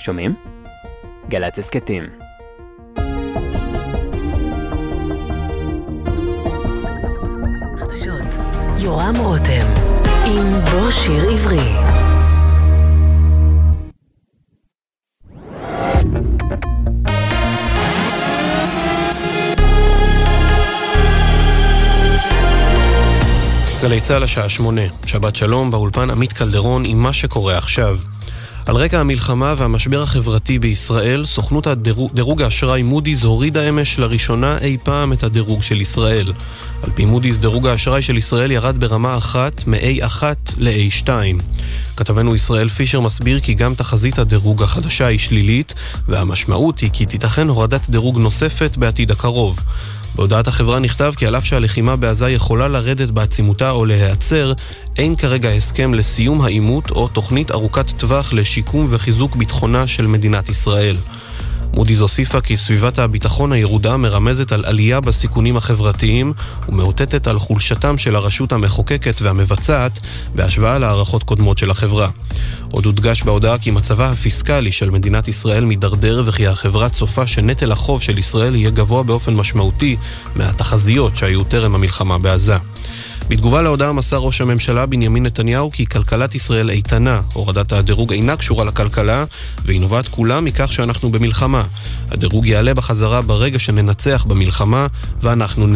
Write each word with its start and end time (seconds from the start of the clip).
שומעים? 0.00 0.34
גל"צ 1.28 1.58
הסכתים. 1.58 2.04
חדשות 7.76 8.40
יורם 8.82 9.14
רותם 9.16 9.66
עם 10.26 10.60
בוא 10.70 10.90
שיר 10.90 11.30
עברי 11.30 12.00
גלי 23.82 24.00
צה"ל 24.00 24.22
השעה 24.22 24.48
שמונה, 24.48 24.80
שבת 25.06 25.36
שלום, 25.36 25.70
באולפן 25.70 26.10
עמית 26.10 26.32
קלדרון 26.32 26.82
עם 26.86 27.02
מה 27.02 27.12
שקורה 27.12 27.58
עכשיו. 27.58 27.98
על 28.70 28.76
רקע 28.76 29.00
המלחמה 29.00 29.54
והמשבר 29.56 30.02
החברתי 30.02 30.58
בישראל, 30.58 31.26
סוכנות 31.26 31.66
דירוג 32.14 32.42
האשראי 32.42 32.82
מודי'ס 32.82 33.24
הורידה 33.24 33.68
אמש 33.68 33.98
לראשונה 33.98 34.58
אי 34.58 34.76
פעם 34.82 35.12
את 35.12 35.22
הדירוג 35.22 35.62
של 35.62 35.80
ישראל. 35.80 36.32
על 36.82 36.90
פי 36.94 37.04
מודי'ס, 37.04 37.38
דירוג 37.38 37.66
האשראי 37.66 38.02
של 38.02 38.16
ישראל 38.16 38.50
ירד 38.50 38.80
ברמה 38.80 39.18
אחת 39.18 39.66
מ-A1 39.66 40.22
ל-A2. 40.56 41.08
כתבנו 41.96 42.34
ישראל 42.34 42.68
פישר 42.68 43.00
מסביר 43.00 43.40
כי 43.40 43.54
גם 43.54 43.74
תחזית 43.74 44.18
הדירוג 44.18 44.62
החדשה 44.62 45.06
היא 45.06 45.18
שלילית, 45.18 45.74
והמשמעות 46.08 46.78
היא 46.78 46.90
כי 46.92 47.06
תיתכן 47.06 47.48
הורדת 47.48 47.90
דירוג 47.90 48.18
נוספת 48.18 48.76
בעתיד 48.76 49.10
הקרוב. 49.10 49.60
בהודעת 50.14 50.48
החברה 50.48 50.78
נכתב 50.78 51.12
כי 51.16 51.26
על 51.26 51.36
אף 51.36 51.44
שהלחימה 51.44 51.96
בעזה 51.96 52.30
יכולה 52.30 52.68
לרדת 52.68 53.10
בעצימותה 53.10 53.70
או 53.70 53.84
להיעצר, 53.84 54.52
אין 55.00 55.16
כרגע 55.16 55.50
הסכם 55.50 55.94
לסיום 55.94 56.40
העימות 56.40 56.90
או 56.90 57.08
תוכנית 57.08 57.50
ארוכת 57.50 57.90
טווח 57.90 58.32
לשיקום 58.32 58.86
וחיזוק 58.90 59.36
ביטחונה 59.36 59.86
של 59.86 60.06
מדינת 60.06 60.48
ישראל. 60.48 60.96
מודי'ס 61.74 62.00
הוסיפה 62.00 62.40
כי 62.40 62.56
סביבת 62.56 62.98
הביטחון 62.98 63.52
הירודה 63.52 63.96
מרמזת 63.96 64.52
על 64.52 64.64
עלייה 64.64 65.00
בסיכונים 65.00 65.56
החברתיים 65.56 66.32
ומאותתת 66.68 67.26
על 67.26 67.38
חולשתם 67.38 67.98
של 67.98 68.16
הרשות 68.16 68.52
המחוקקת 68.52 69.22
והמבצעת 69.22 69.98
בהשוואה 70.34 70.78
להערכות 70.78 71.22
קודמות 71.22 71.58
של 71.58 71.70
החברה. 71.70 72.08
עוד 72.70 72.86
הודגש 72.86 73.22
בהודעה 73.22 73.58
כי 73.58 73.70
מצבה 73.70 74.10
הפיסקלי 74.10 74.72
של 74.72 74.90
מדינת 74.90 75.28
ישראל 75.28 75.64
מידרדר 75.64 76.22
וכי 76.26 76.46
החברה 76.46 76.88
צופה 76.88 77.26
שנטל 77.26 77.72
החוב 77.72 78.02
של 78.02 78.18
ישראל 78.18 78.54
יהיה 78.54 78.70
גבוה 78.70 79.02
באופן 79.02 79.34
משמעותי 79.34 79.96
מהתחזיות 80.36 81.16
שהיו 81.16 81.44
טרם 81.44 81.74
המלחמה 81.74 82.18
בעזה. 82.18 82.56
בתגובה 83.30 83.62
להודעה 83.62 83.92
מסר 83.92 84.16
ראש 84.16 84.40
הממשלה 84.40 84.86
בנימין 84.86 85.26
נתניהו 85.26 85.70
כי 85.70 85.86
כלכלת 85.86 86.34
ישראל 86.34 86.70
איתנה. 86.70 87.20
הורדת 87.32 87.72
הדירוג 87.72 88.12
אינה 88.12 88.36
קשורה 88.36 88.64
לכלכלה, 88.64 89.24
והיא 89.64 89.80
נובעת 89.80 90.08
כולה 90.08 90.40
מכך 90.40 90.72
שאנחנו 90.72 91.10
במלחמה. 91.10 91.62
הדירוג 92.10 92.46
יעלה 92.46 92.74
בחזרה 92.74 93.22
ברגע 93.22 93.58
שננצח 93.58 94.24
במלחמה, 94.28 94.86
ואנחנו 95.22 95.66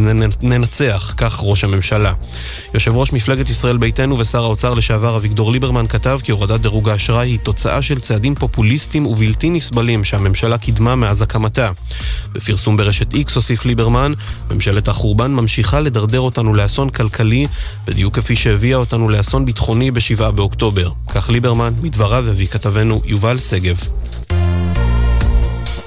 ננצח, 0.43 1.15
כך 1.17 1.41
ראש 1.43 1.65
הממשלה. 1.65 2.13
יושב 2.75 2.97
ראש 2.97 3.13
מפלגת 3.13 3.51
ישראל 3.51 3.77
ביתנו 3.77 4.19
ושר 4.19 4.45
האוצר 4.45 4.75
לשעבר 4.75 5.17
אביגדור 5.17 5.53
ליברמן 5.53 5.87
כתב 5.87 6.19
כי 6.25 6.33
הורדת 6.33 6.61
דירוג 6.61 6.89
האשראי 6.89 7.29
היא 7.29 7.39
תוצאה 7.39 7.83
של 7.83 8.01
צעדים 8.01 8.35
פופוליסטיים 8.35 9.07
ובלתי 9.07 9.51
נסבלים 9.51 10.05
שהממשלה 10.05 10.59
קידמה 10.59 10.97
מאז 10.97 11.23
הקמתה. 11.23 11.71
בפרסום 12.33 12.77
ברשת 12.77 13.15
איקס 13.15 13.37
הוסיף 13.37 13.65
ליברמן, 13.65 14.13
ממשלת 14.51 14.89
החורבן 14.89 15.33
ממשיכה 15.35 15.81
לדרדר 15.81 16.21
אותנו 16.21 16.55
לאסון 16.55 16.91
כלכלי 16.91 17.44
בדיוק 17.87 18.17
כפי 18.17 18.37
שהביאה 18.37 18.77
אותנו 18.77 19.09
לאסון 19.09 19.45
ביטחוני 19.45 19.91
ב-7 19.91 20.31
באוקטובר. 20.31 20.91
כך 21.09 21.31
ליברמן, 21.31 21.73
מדבריו 21.83 22.29
הביא 22.29 22.47
כתבנו 22.47 23.03
יובל 23.05 23.37
שגב. 23.37 23.77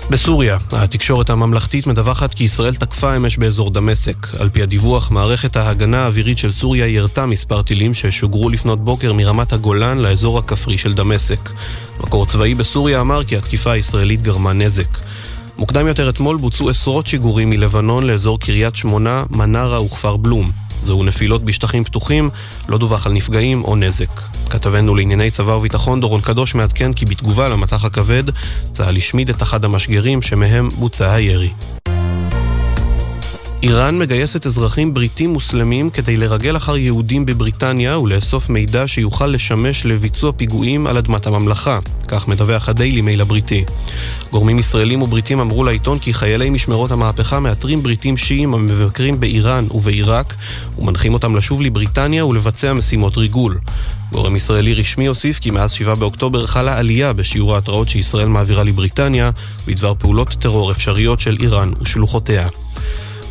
בסוריה, 0.09 0.57
התקשורת 0.71 1.29
הממלכתית 1.29 1.87
מדווחת 1.87 2.33
כי 2.33 2.43
ישראל 2.43 2.75
תקפה 2.75 3.15
אמש 3.15 3.37
באזור 3.37 3.71
דמשק. 3.71 4.27
על 4.39 4.49
פי 4.49 4.63
הדיווח, 4.63 5.11
מערכת 5.11 5.55
ההגנה 5.55 6.03
האווירית 6.03 6.37
של 6.37 6.51
סוריה 6.51 6.87
ירתה 6.87 7.25
מספר 7.25 7.61
טילים 7.61 7.93
ששוגרו 7.93 8.49
לפנות 8.49 8.83
בוקר 8.83 9.13
מרמת 9.13 9.53
הגולן 9.53 9.97
לאזור 9.97 10.39
הכפרי 10.39 10.77
של 10.77 10.93
דמשק. 10.93 11.49
מקור 11.99 12.25
צבאי 12.25 12.55
בסוריה 12.55 13.01
אמר 13.01 13.23
כי 13.23 13.37
התקיפה 13.37 13.71
הישראלית 13.71 14.21
גרמה 14.21 14.53
נזק. 14.53 14.97
מוקדם 15.57 15.87
יותר 15.87 16.09
אתמול 16.09 16.37
בוצעו 16.37 16.69
עשרות 16.69 17.07
שיגורים 17.07 17.49
מלבנון 17.49 18.07
לאזור 18.07 18.39
קריית 18.39 18.75
שמונה, 18.75 19.23
מנרה 19.29 19.81
וכפר 19.81 20.17
בלום. 20.17 20.51
זהו 20.83 21.03
נפילות 21.03 21.41
בשטחים 21.41 21.83
פתוחים, 21.83 22.29
לא 22.69 22.77
דווח 22.77 23.05
על 23.05 23.13
נפגעים 23.13 23.63
או 23.63 23.75
נזק. 23.75 24.21
כתבנו 24.49 24.95
לענייני 24.95 25.31
צבא 25.31 25.51
וביטחון 25.51 25.99
דורון 25.99 26.21
קדוש 26.21 26.55
מעדכן 26.55 26.93
כי 26.93 27.05
בתגובה 27.05 27.47
למטח 27.47 27.85
הכבד, 27.85 28.23
צה"ל 28.73 28.97
השמיד 28.97 29.29
את 29.29 29.43
אחד 29.43 29.65
המשגרים 29.65 30.21
שמהם 30.21 30.69
בוצע 30.69 31.13
הירי. 31.13 31.49
איראן 33.63 33.99
מגייסת 33.99 34.45
אזרחים 34.45 34.93
בריטים 34.93 35.29
מוסלמים 35.29 35.89
כדי 35.89 36.17
לרגל 36.17 36.57
אחר 36.57 36.77
יהודים 36.77 37.25
בבריטניה 37.25 37.99
ולאסוף 37.99 38.49
מידע 38.49 38.87
שיוכל 38.87 39.27
לשמש 39.27 39.85
לביצוע 39.85 40.31
פיגועים 40.31 40.87
על 40.87 40.97
אדמת 40.97 41.27
הממלכה, 41.27 41.79
כך 42.07 42.27
מדווח 42.27 42.69
הדיילי 42.69 43.01
מייל 43.01 43.21
הבריטי. 43.21 43.63
גורמים 44.31 44.59
ישראלים 44.59 45.01
ובריטים 45.01 45.39
אמרו 45.39 45.63
לעיתון 45.63 45.99
כי 45.99 46.13
חיילי 46.13 46.49
משמרות 46.49 46.91
המהפכה 46.91 47.39
מאתרים 47.39 47.83
בריטים 47.83 48.17
שיעים 48.17 48.53
המבקרים 48.53 49.19
באיראן 49.19 49.65
ובעיראק 49.71 50.35
ומנחים 50.77 51.13
אותם 51.13 51.35
לשוב 51.35 51.61
לבריטניה 51.61 52.25
ולבצע 52.25 52.73
משימות 52.73 53.17
ריגול. 53.17 53.57
גורם 54.11 54.35
ישראלי 54.35 54.73
רשמי 54.73 55.07
הוסיף 55.07 55.39
כי 55.39 55.51
מאז 55.51 55.71
7 55.71 55.95
באוקטובר 55.95 56.47
חלה 56.47 56.77
עלייה 56.77 57.13
בשיעור 57.13 57.55
ההתראות 57.55 57.89
שישראל 57.89 58.27
מעבירה 58.27 58.63
לבריטניה 58.63 59.31
בדבר 59.67 59.93
פעולות 59.99 60.29
טרור 60.29 60.71
אפשריות 60.71 61.19
של 61.19 61.37
איראן 61.41 61.71
ושלוחותיה. 61.81 62.47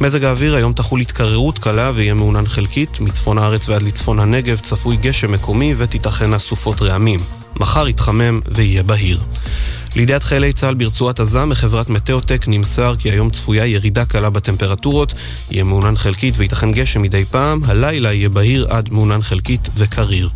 מזג 0.01 0.25
האוויר 0.25 0.55
היום 0.55 0.73
תחול 0.73 1.01
התקררות 1.01 1.59
קלה 1.59 1.91
ויהיה 1.95 2.15
מעונן 2.15 2.47
חלקית, 2.47 3.01
מצפון 3.01 3.39
הארץ 3.39 3.69
ועד 3.69 3.83
לצפון 3.83 4.19
הנגב 4.19 4.59
צפוי 4.59 4.97
גשם 4.97 5.33
מקומי 5.33 5.75
ותיתכנה 5.77 6.39
סופות 6.39 6.83
רעמים. 6.83 7.21
מחר 7.61 7.89
יתחמם 7.89 8.41
ויהיה 8.47 8.83
בהיר. 8.83 9.21
לידיעת 9.97 10.23
חיילי 10.23 10.53
צה"ל 10.53 10.75
ברצועת 10.75 11.21
עזה 11.21 11.45
מחברת 11.45 11.89
מטאוטק 11.89 12.45
נמסר 12.49 12.95
כי 12.99 13.11
היום 13.11 13.31
צפויה 13.31 13.67
ירידה 13.67 14.05
קלה 14.05 14.31
בטמפרטורות, 14.31 15.15
יהיה 15.51 15.65
מעונן 15.65 15.97
חלקית 15.97 16.35
וייתכן 16.37 16.73
גשם 16.73 17.03
מדי 17.03 17.25
פעם, 17.25 17.61
הלילה 17.65 18.13
יהיה 18.13 18.29
בהיר 18.29 18.67
עד 18.71 18.93
מעונן 18.93 19.23
חלקית 19.23 19.69
וקריר. 19.77 20.31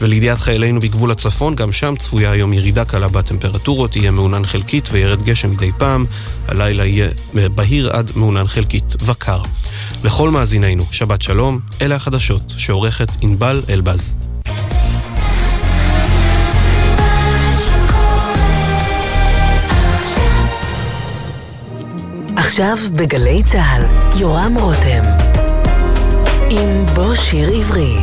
ולידיעת 0.00 0.40
חיילינו 0.40 0.80
בגבול 0.80 1.10
הצפון, 1.10 1.54
גם 1.54 1.72
שם 1.72 1.94
צפויה 1.98 2.30
היום 2.30 2.52
ירידה 2.52 2.84
קלה 2.84 3.08
בטמפרטורות, 3.08 3.96
יהיה 3.96 4.10
מעונן 4.10 4.44
חלקית 4.44 4.88
וירד 4.92 5.22
גשם 5.22 5.50
מדי 5.50 5.70
פעם, 5.78 6.04
הלילה 6.48 6.86
יהיה 6.86 7.08
בהיר 7.54 7.90
עד 7.90 8.10
מעונן 8.16 8.46
חלקית 8.46 8.96
וקר. 9.06 9.42
לכל 10.04 10.30
מאזינינו, 10.30 10.84
שבת 10.92 11.22
שלום, 11.22 11.60
אלה 11.82 11.94
החדשות 11.94 12.54
שעורכת 12.56 13.08
ענבל 13.20 13.62
אלבז. 13.70 14.33
עכשיו 22.54 22.76
בגלי 22.96 23.42
צה"ל, 23.42 23.82
יורם 24.20 24.54
רותם. 24.60 25.02
עם 26.50 26.86
בוא 26.94 27.14
שיר 27.14 27.48
עברי. 27.48 27.96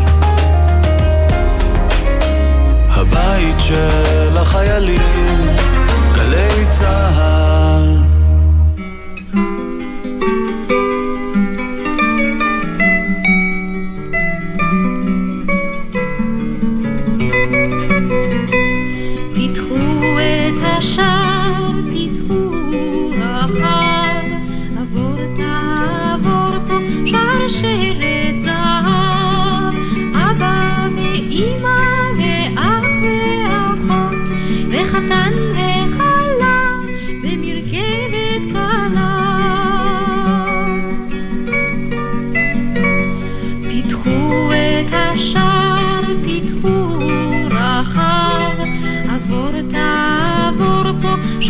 הבית 2.89 3.55
של 3.59 4.37
החיילים, 4.37 5.47
גלי 6.15 6.65
צה"ל. 6.69 7.97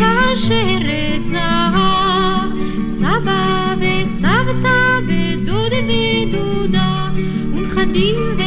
שרשרת 0.02 1.26
זהב, 1.26 2.50
סבא 2.98 3.74
וסבתא 3.78 4.98
ודוד 5.08 5.72
ודודה, 5.72 7.08
ונכדים 7.52 8.16
ונינים, 8.16 8.41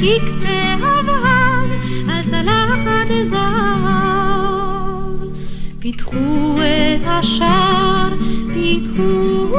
ורקיק 0.00 0.22
צהבהב 0.42 1.70
על 2.08 2.22
צלחת 2.30 3.08
זהב. 3.30 3.90
פיתחו 5.80 6.58
את 6.62 7.02
השער, 7.06 8.08
פיתחו 8.54 9.56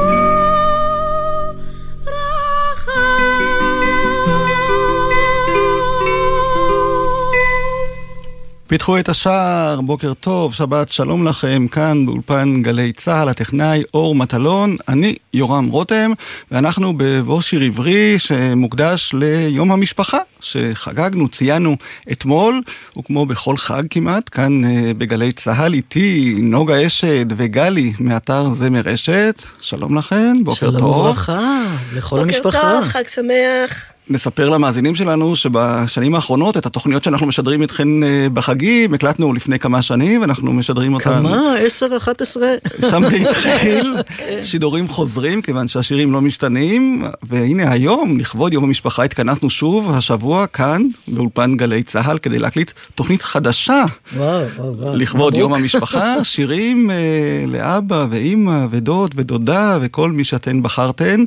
פיתחו 8.66 8.98
את 8.98 9.08
השער, 9.08 9.80
בוקר 9.80 10.14
טוב, 10.14 10.54
שבת 10.54 10.88
שלום 10.88 11.26
לכם, 11.26 11.68
כאן 11.68 12.06
באולפן 12.06 12.62
גלי 12.62 12.92
צה"ל, 12.92 13.28
הטכנאי 13.28 13.82
אור 13.94 14.14
מטלון, 14.14 14.76
אני 14.88 15.14
יורם 15.34 15.68
רותם, 15.68 16.12
ואנחנו 16.50 16.92
בבוא 16.96 17.40
שיר 17.40 17.62
עברי 17.62 18.18
שמוקדש 18.18 19.10
ליום 19.14 19.72
המשפחה, 19.72 20.18
שחגגנו, 20.42 21.28
ציינו 21.28 21.76
אתמול, 22.12 22.60
וכמו 22.98 23.26
בכל 23.26 23.56
חג 23.56 23.82
כמעט, 23.90 24.28
כאן 24.32 24.64
אה, 24.64 24.92
בגלי 24.98 25.32
צה"ל, 25.32 25.72
איתי 25.72 26.34
נוגה 26.38 26.86
אשד 26.86 27.26
וגלי 27.36 27.92
מאתר 28.00 28.52
זמר 28.52 28.94
אשת, 28.94 29.42
שלום 29.60 29.98
לכן, 29.98 30.36
בוקר 30.44 30.56
שלום 30.56 30.78
טוב. 30.78 30.90
שלום 30.92 31.00
וברכה, 31.00 31.62
לכל 31.96 32.16
בוקר 32.16 32.36
המשפחה. 32.36 32.60
טוב, 32.60 32.84
חג 32.84 33.02
שמח. 33.14 33.92
נספר 34.10 34.48
למאזינים 34.48 34.94
שלנו 34.94 35.36
שבשנים 35.36 36.14
האחרונות 36.14 36.56
את 36.56 36.66
התוכניות 36.66 37.04
שאנחנו 37.04 37.26
משדרים 37.26 37.62
איתכן 37.62 38.02
אה, 38.02 38.26
בחגים, 38.32 38.94
הקלטנו 38.94 39.32
לפני 39.32 39.58
כמה 39.58 39.82
שנים, 39.82 40.20
ואנחנו 40.20 40.52
משדרים 40.52 40.94
אותן... 40.94 41.10
כמה? 41.10 41.54
עשר, 41.58 41.96
אחת 41.96 42.20
עשרה? 42.20 42.48
שם 42.90 43.06
זה 43.06 43.16
התחיל, 43.16 43.96
שידורים 44.50 44.88
חוזרים, 44.88 45.42
כיוון 45.42 45.68
שהשירים 45.68 46.12
לא 46.12 46.20
משתנים, 46.20 47.04
והנה 47.22 47.72
היום, 47.72 48.18
לכבוד 48.18 48.52
יום 48.52 48.64
המשפחה, 48.64 49.02
התכנסנו 49.02 49.50
שוב 49.50 49.90
השבוע 49.94 50.31
כאן, 50.52 50.82
באולפן 51.08 51.54
גלי 51.54 51.82
צה"ל, 51.82 52.18
כדי 52.18 52.38
להקליט 52.38 52.70
תוכנית 52.94 53.22
חדשה 53.22 53.84
וואו, 54.16 54.46
וואו, 54.56 54.78
וואו. 54.78 54.96
לכבוד. 54.96 55.34
יום 55.34 55.54
המשפחה, 55.54 56.14
שירים 56.24 56.90
אה, 56.90 57.44
לאבא 57.46 58.06
ואימא 58.10 58.66
ודוד 58.70 59.14
ודודה 59.16 59.78
וכל 59.80 60.10
מי 60.12 60.24
שאתן 60.24 60.62
בחרתן. 60.62 61.24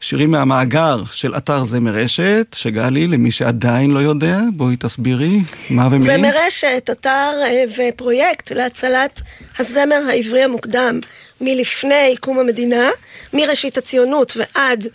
שירים 0.00 0.30
מהמאגר 0.30 1.02
של 1.12 1.36
אתר 1.36 1.64
זמר 1.64 2.04
אשת, 2.04 2.46
שגלי, 2.54 3.06
למי 3.06 3.30
שעדיין 3.30 3.90
לא 3.90 3.98
יודע, 3.98 4.40
בואי 4.52 4.76
תסבירי 4.76 5.40
מה 5.70 5.88
ומי. 5.90 6.06
זמר 6.06 6.30
רשת, 6.46 6.88
אתר 6.92 7.32
אה, 7.42 7.64
ופרויקט 7.78 8.52
להצלת 8.52 9.22
הזמר 9.58 10.02
העברי 10.10 10.42
המוקדם 10.42 11.00
מלפני 11.40 12.14
קום 12.20 12.38
המדינה, 12.38 12.88
מראשית 13.34 13.78
הציונות 13.78 14.36
ועד 14.36 14.86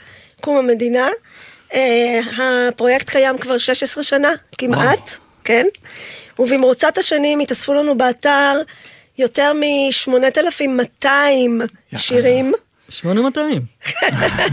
קום 0.41 0.57
המדינה. 0.57 1.07
אה, 1.73 2.19
הפרויקט 2.37 3.09
קיים 3.09 3.37
כבר 3.37 3.57
16 3.57 4.03
שנה, 4.03 4.31
כמעט, 4.57 5.17
כן. 5.43 5.65
ובמרוצת 6.39 6.97
השנים 6.97 7.39
התאספו 7.39 7.73
לנו 7.73 7.97
באתר 7.97 8.61
יותר 9.17 9.53
מ-8,200 9.53 11.07
שירים. 11.97 12.53
8200. 12.89 13.61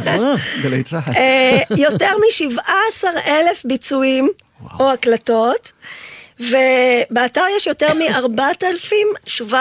וואו. 0.05 0.35
גלי 0.63 0.83
צה"ל. 0.83 1.13
אה, 1.17 1.59
יותר 1.77 2.17
מ-17 2.17 3.05
אלף 3.27 3.63
ביצועים 3.65 4.31
או 4.81 4.93
הקלטות, 4.93 5.73
ובאתר 6.41 7.45
יש 7.57 7.67
יותר 7.67 7.89
מ-4,700 7.95 9.55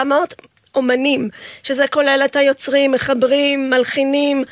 אומנים, 0.74 1.28
שזה 1.62 1.86
כולל 1.86 2.22
את 2.24 2.36
היוצרים, 2.36 2.92
מחברים, 2.92 3.70
מלחינים, 3.70 4.44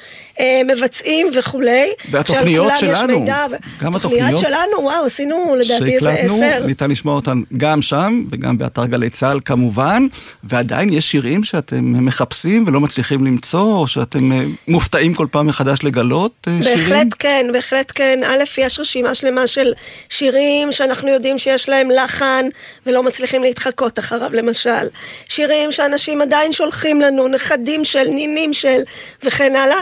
מבצעים 0.64 1.28
וכולי. 1.38 1.88
והתוכניות 2.10 2.72
שלנו, 2.80 3.20
מידע, 3.20 3.46
גם 3.80 3.96
התוכניות 3.96 4.28
התוכניות 4.28 4.40
שלנו, 4.40 4.82
וואו, 4.82 5.04
עשינו 5.04 5.56
לדעתי 5.58 5.94
איזה 5.94 6.06
שהקלטנו, 6.06 6.42
עשר. 6.42 6.66
ניתן 6.66 6.90
לשמוע 6.90 7.14
אותן 7.14 7.42
גם 7.56 7.82
שם 7.82 8.24
וגם 8.30 8.58
באתר 8.58 8.86
גלי 8.86 9.10
צה"ל 9.10 9.40
כמובן, 9.44 10.06
ועדיין 10.44 10.92
יש 10.92 11.10
שירים 11.10 11.44
שאתם 11.44 12.04
מחפשים 12.06 12.64
ולא 12.66 12.80
מצליחים 12.80 13.26
למצוא, 13.26 13.78
או 13.78 13.86
שאתם 13.86 14.32
אה, 14.32 14.44
מופתעים 14.68 15.14
כל 15.14 15.26
פעם 15.30 15.46
מחדש 15.46 15.78
לגלות 15.82 16.46
אה, 16.48 16.62
שירים? 16.62 16.78
בהחלט 16.78 17.14
כן, 17.18 17.46
בהחלט 17.52 17.92
כן. 17.94 18.20
א', 18.26 18.44
יש 18.58 18.80
רשימה 18.80 19.14
שלמה 19.14 19.46
של 19.46 19.72
שירים 20.08 20.72
שאנחנו 20.72 21.08
יודעים 21.08 21.38
שיש 21.38 21.68
להם 21.68 21.90
לחן 21.90 22.46
ולא 22.86 23.02
מצליחים 23.02 23.42
להתחקות 23.42 23.98
אחריו, 23.98 24.30
למשל. 24.32 24.86
שירים 25.28 25.72
שאנשים 25.72 26.20
עדיין 26.20 26.52
שולחים 26.52 27.00
לנו, 27.00 27.28
נכדים 27.28 27.84
של, 27.84 28.04
נינים 28.08 28.52
של, 28.52 28.78
וכן 29.22 29.56
הלאה. 29.56 29.78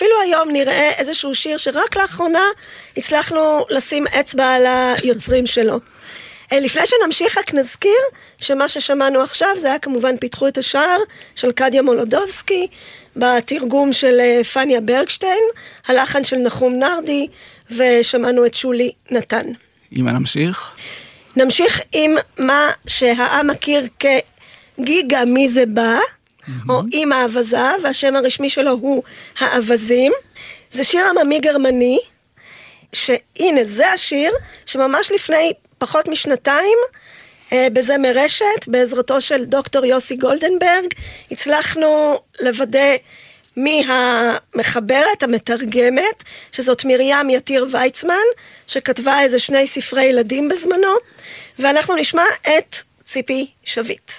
ואפילו 0.00 0.20
היום 0.20 0.50
נראה 0.50 0.90
איזשהו 0.90 1.34
שיר 1.34 1.56
שרק 1.56 1.96
לאחרונה 1.96 2.44
הצלחנו 2.96 3.66
לשים 3.70 4.06
אצבע 4.06 4.48
על 4.54 4.66
היוצרים 4.66 5.46
שלו. 5.46 5.80
אה, 6.52 6.60
לפני 6.60 6.82
שנמשיך 6.86 7.38
רק 7.38 7.54
נזכיר 7.54 8.00
שמה 8.40 8.68
ששמענו 8.68 9.20
עכשיו 9.20 9.48
זה 9.56 9.66
היה 9.66 9.78
כמובן 9.78 10.16
פיתחו 10.16 10.48
את 10.48 10.58
השער 10.58 10.98
של 11.36 11.52
קדיה 11.52 11.82
מולודובסקי 11.82 12.66
בתרגום 13.16 13.92
של 13.92 14.20
אה, 14.20 14.44
פניה 14.44 14.80
ברגשטיין, 14.80 15.44
הלחן 15.86 16.24
של 16.24 16.36
נחום 16.36 16.74
נרדי 16.74 17.26
ושמענו 17.76 18.46
את 18.46 18.54
שולי 18.54 18.92
נתן. 19.10 19.46
אם 19.96 20.08
נמשיך? 20.08 20.72
נמשיך 21.36 21.80
עם 21.92 22.14
מה 22.38 22.70
שהעם 22.86 23.46
מכיר 23.46 23.86
כגיגה 24.78 25.24
מי 25.24 25.48
זה 25.48 25.66
בא, 25.66 25.98
או 26.68 26.82
עם 26.92 27.12
האווזה, 27.12 27.70
והשם 27.82 28.16
הרשמי 28.16 28.50
שלו 28.50 28.70
הוא 28.70 29.02
האווזים. 29.38 30.12
זה 30.70 30.84
שיר 30.84 31.06
עממי 31.06 31.40
גרמני, 31.40 31.98
שהנה 32.92 33.64
זה 33.64 33.92
השיר 33.92 34.32
שממש 34.66 35.10
לפני 35.10 35.52
פחות 35.78 36.08
משנתיים 36.08 36.78
אה, 37.52 37.66
בזמר 37.72 38.12
רשת, 38.14 38.66
בעזרתו 38.66 39.20
של 39.20 39.44
דוקטור 39.44 39.84
יוסי 39.84 40.16
גולדנברג, 40.16 40.86
הצלחנו 41.30 42.20
לוודא 42.40 42.96
מי 43.56 43.84
המחברת, 43.88 45.22
המתרגמת, 45.22 46.24
שזאת 46.52 46.84
מרים 46.84 47.30
יתיר 47.30 47.66
ויצמן, 47.72 48.14
שכתבה 48.66 49.20
איזה 49.20 49.38
שני 49.38 49.66
ספרי 49.66 50.04
ילדים 50.04 50.48
בזמנו, 50.48 50.94
ואנחנו 51.58 51.96
נשמע 51.96 52.24
את 52.40 52.76
ציפי 53.04 53.50
שביט. 53.64 54.12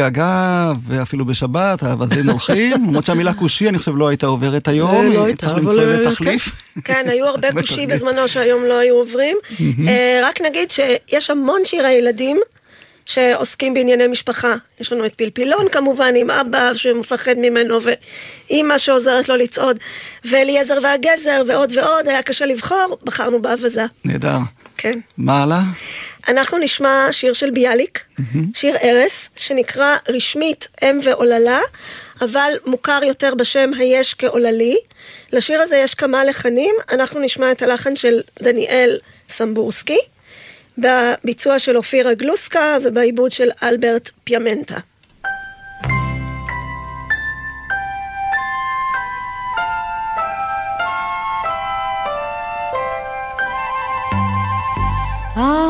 גיגה 0.00 0.08
גה, 0.08 0.72
ואפילו 0.86 1.24
בשבת, 1.24 1.82
האווזים 1.82 2.30
הולכים, 2.30 2.72
למרות 2.72 3.06
שהמילה 3.06 3.34
כושי, 3.34 3.68
אני 3.68 3.78
חושב, 3.78 3.96
לא 3.96 4.08
הייתה 4.08 4.26
עוברת 4.26 4.68
היום, 4.68 5.10
לא 5.10 5.24
הייתה, 5.24 5.46
צריך 5.46 5.58
למצוא 5.58 5.82
איזה 5.82 6.04
אה, 6.04 6.10
תחליף. 6.10 6.74
כן, 6.84 7.04
היו 7.08 7.26
הרבה 7.26 7.52
כושי. 7.52 7.86
בזמנו 7.86 8.28
שהיום 8.28 8.64
לא 8.64 8.78
היו 8.78 8.94
עוברים. 8.94 9.36
אה, 9.88 10.20
רק 10.24 10.40
נגיד 10.40 10.70
שיש 10.70 11.30
המון 11.30 11.60
שירי 11.64 11.90
ילדים 11.90 12.40
שעוסקים 13.06 13.74
בענייני 13.74 14.06
משפחה. 14.06 14.54
יש 14.80 14.92
לנו 14.92 15.06
את 15.06 15.14
פלפילון 15.14 15.68
כמובן, 15.72 16.14
עם 16.16 16.30
אבא 16.30 16.74
שמפחד 16.74 17.34
ממנו, 17.38 17.78
ואימא 17.82 18.78
שעוזרת 18.78 19.28
לו 19.28 19.36
לצעוד, 19.36 19.78
ואליעזר 20.24 20.78
והגזר, 20.82 21.42
ועוד 21.48 21.72
ועוד, 21.76 22.08
היה 22.08 22.22
קשה 22.22 22.46
לבחור, 22.46 22.98
בחרנו 23.04 23.42
באבזה. 23.42 23.84
נהדר. 24.04 24.38
כן. 24.76 24.98
מה 25.18 25.42
הלאה? 25.42 25.60
אנחנו 26.28 26.58
נשמע 26.58 27.08
שיר 27.10 27.32
של 27.32 27.50
ביאליק, 27.50 28.04
שיר 28.54 28.76
ארס, 28.76 29.30
שנקרא 29.36 29.96
רשמית 30.08 30.68
אם 30.82 30.98
ועוללה, 31.02 31.60
אבל 32.20 32.52
מוכר 32.66 33.00
יותר 33.06 33.34
בשם 33.34 33.70
היש 33.78 34.14
כעוללי. 34.14 34.76
לשיר 35.32 35.60
הזה 35.60 35.76
יש 35.76 35.94
כמה 35.94 36.24
לחנים, 36.24 36.74
אנחנו 36.92 37.20
נשמע 37.20 37.52
את 37.52 37.62
הלחן 37.62 37.96
של 37.96 38.20
דניאל 38.42 38.98
סמבורסקי, 39.28 39.98
בביצוע 40.78 41.58
של 41.58 41.76
אופירה 41.76 42.14
גלוסקה 42.14 42.78
ובעיבוד 42.84 43.32
של 43.32 43.48
אלברט 43.62 44.10
פיאמנטה. 44.24 44.78
היש 55.36 55.69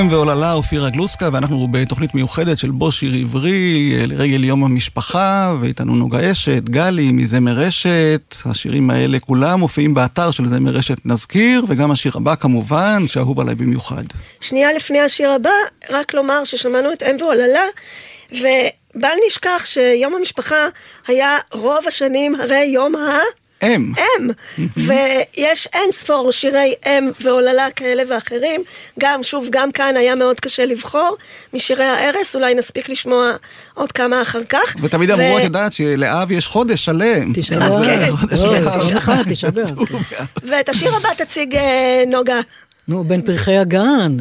אם 0.00 0.08
ועוללה 0.10 0.52
אופירה 0.52 0.90
גלוסקה, 0.90 1.28
ואנחנו 1.32 1.68
בתוכנית 1.70 2.14
מיוחדת 2.14 2.58
של 2.58 2.70
בו 2.70 2.92
שיר 2.92 3.12
עברי 3.14 3.92
לרגל 4.06 4.44
יום 4.44 4.64
המשפחה, 4.64 5.54
ואיתנו 5.60 5.96
נוגה 5.96 6.32
אשת, 6.32 6.62
גלי 6.64 7.12
מזמר 7.12 7.52
רשת. 7.52 8.36
השירים 8.44 8.90
האלה 8.90 9.18
כולם 9.18 9.60
מופיעים 9.60 9.94
באתר 9.94 10.30
של 10.30 10.46
זמר 10.46 10.70
רשת 10.70 11.06
נזכיר, 11.06 11.64
וגם 11.68 11.90
השיר 11.90 12.12
הבא 12.16 12.34
כמובן, 12.34 13.04
שאהוב 13.06 13.40
עליי 13.40 13.54
במיוחד. 13.54 14.04
שנייה 14.40 14.72
לפני 14.72 15.00
השיר 15.00 15.30
הבא, 15.30 15.50
רק 15.90 16.14
לומר 16.14 16.44
ששמענו 16.44 16.92
את 16.92 17.02
אם 17.02 17.16
ועוללה, 17.20 17.64
ובל 18.32 19.14
נשכח 19.26 19.62
שיום 19.64 20.14
המשפחה 20.14 20.68
היה 21.06 21.38
רוב 21.52 21.84
השנים 21.86 22.34
הרי 22.34 22.64
יום 22.64 22.94
ה... 22.96 23.18
אם. 23.62 23.92
אם, 23.98 24.30
ויש 24.76 25.68
אין 25.72 25.92
ספור 25.92 26.30
שירי 26.32 26.74
אם 26.86 27.10
ועוללה 27.20 27.70
כאלה 27.70 28.02
ואחרים, 28.08 28.62
גם, 28.98 29.22
שוב, 29.22 29.48
גם 29.50 29.72
כאן 29.72 29.96
היה 29.96 30.14
מאוד 30.14 30.40
קשה 30.40 30.66
לבחור 30.66 31.16
משירי 31.54 31.84
הערש, 31.84 32.34
אולי 32.36 32.54
נספיק 32.54 32.88
לשמוע 32.88 33.32
עוד 33.74 33.92
כמה 33.92 34.22
אחר 34.22 34.44
כך. 34.44 34.74
ותמיד 34.82 35.10
אמרו, 35.10 35.38
את 35.38 35.42
יודעת, 35.42 35.72
שלאב 35.72 36.30
יש 36.30 36.46
חודש 36.46 36.84
שלם. 36.84 37.32
תשעה 37.34 37.68
כן. 40.08 40.24
ואת 40.48 40.68
השיר 40.68 40.96
הבא 40.96 41.08
תציג 41.16 41.56
אה, 41.56 42.02
נוגה. 42.06 42.40
נו, 42.88 43.04
בין 43.04 43.22
פרחי 43.22 43.56
הגן. 43.56 44.16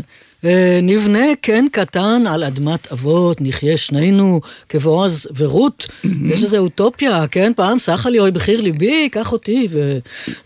אה, 0.46 0.80
נבנה 0.84 1.26
קן 1.42 1.66
קטן 1.72 2.24
על 2.28 2.44
אדמת 2.44 2.92
אבות, 2.92 3.38
נחיה 3.42 3.78
שנינו 3.78 4.42
כבועז 4.70 5.28
ורות. 5.36 5.88
יש 6.26 6.44
איזו 6.44 6.58
אוטופיה, 6.58 7.26
כן? 7.32 7.52
פעם 7.56 7.80
סחה 7.80 8.10
לי 8.10 8.20
אוי 8.20 8.32
בחיר 8.32 8.62
ליבי, 8.62 9.10
קח 9.10 9.32
אותי 9.32 9.68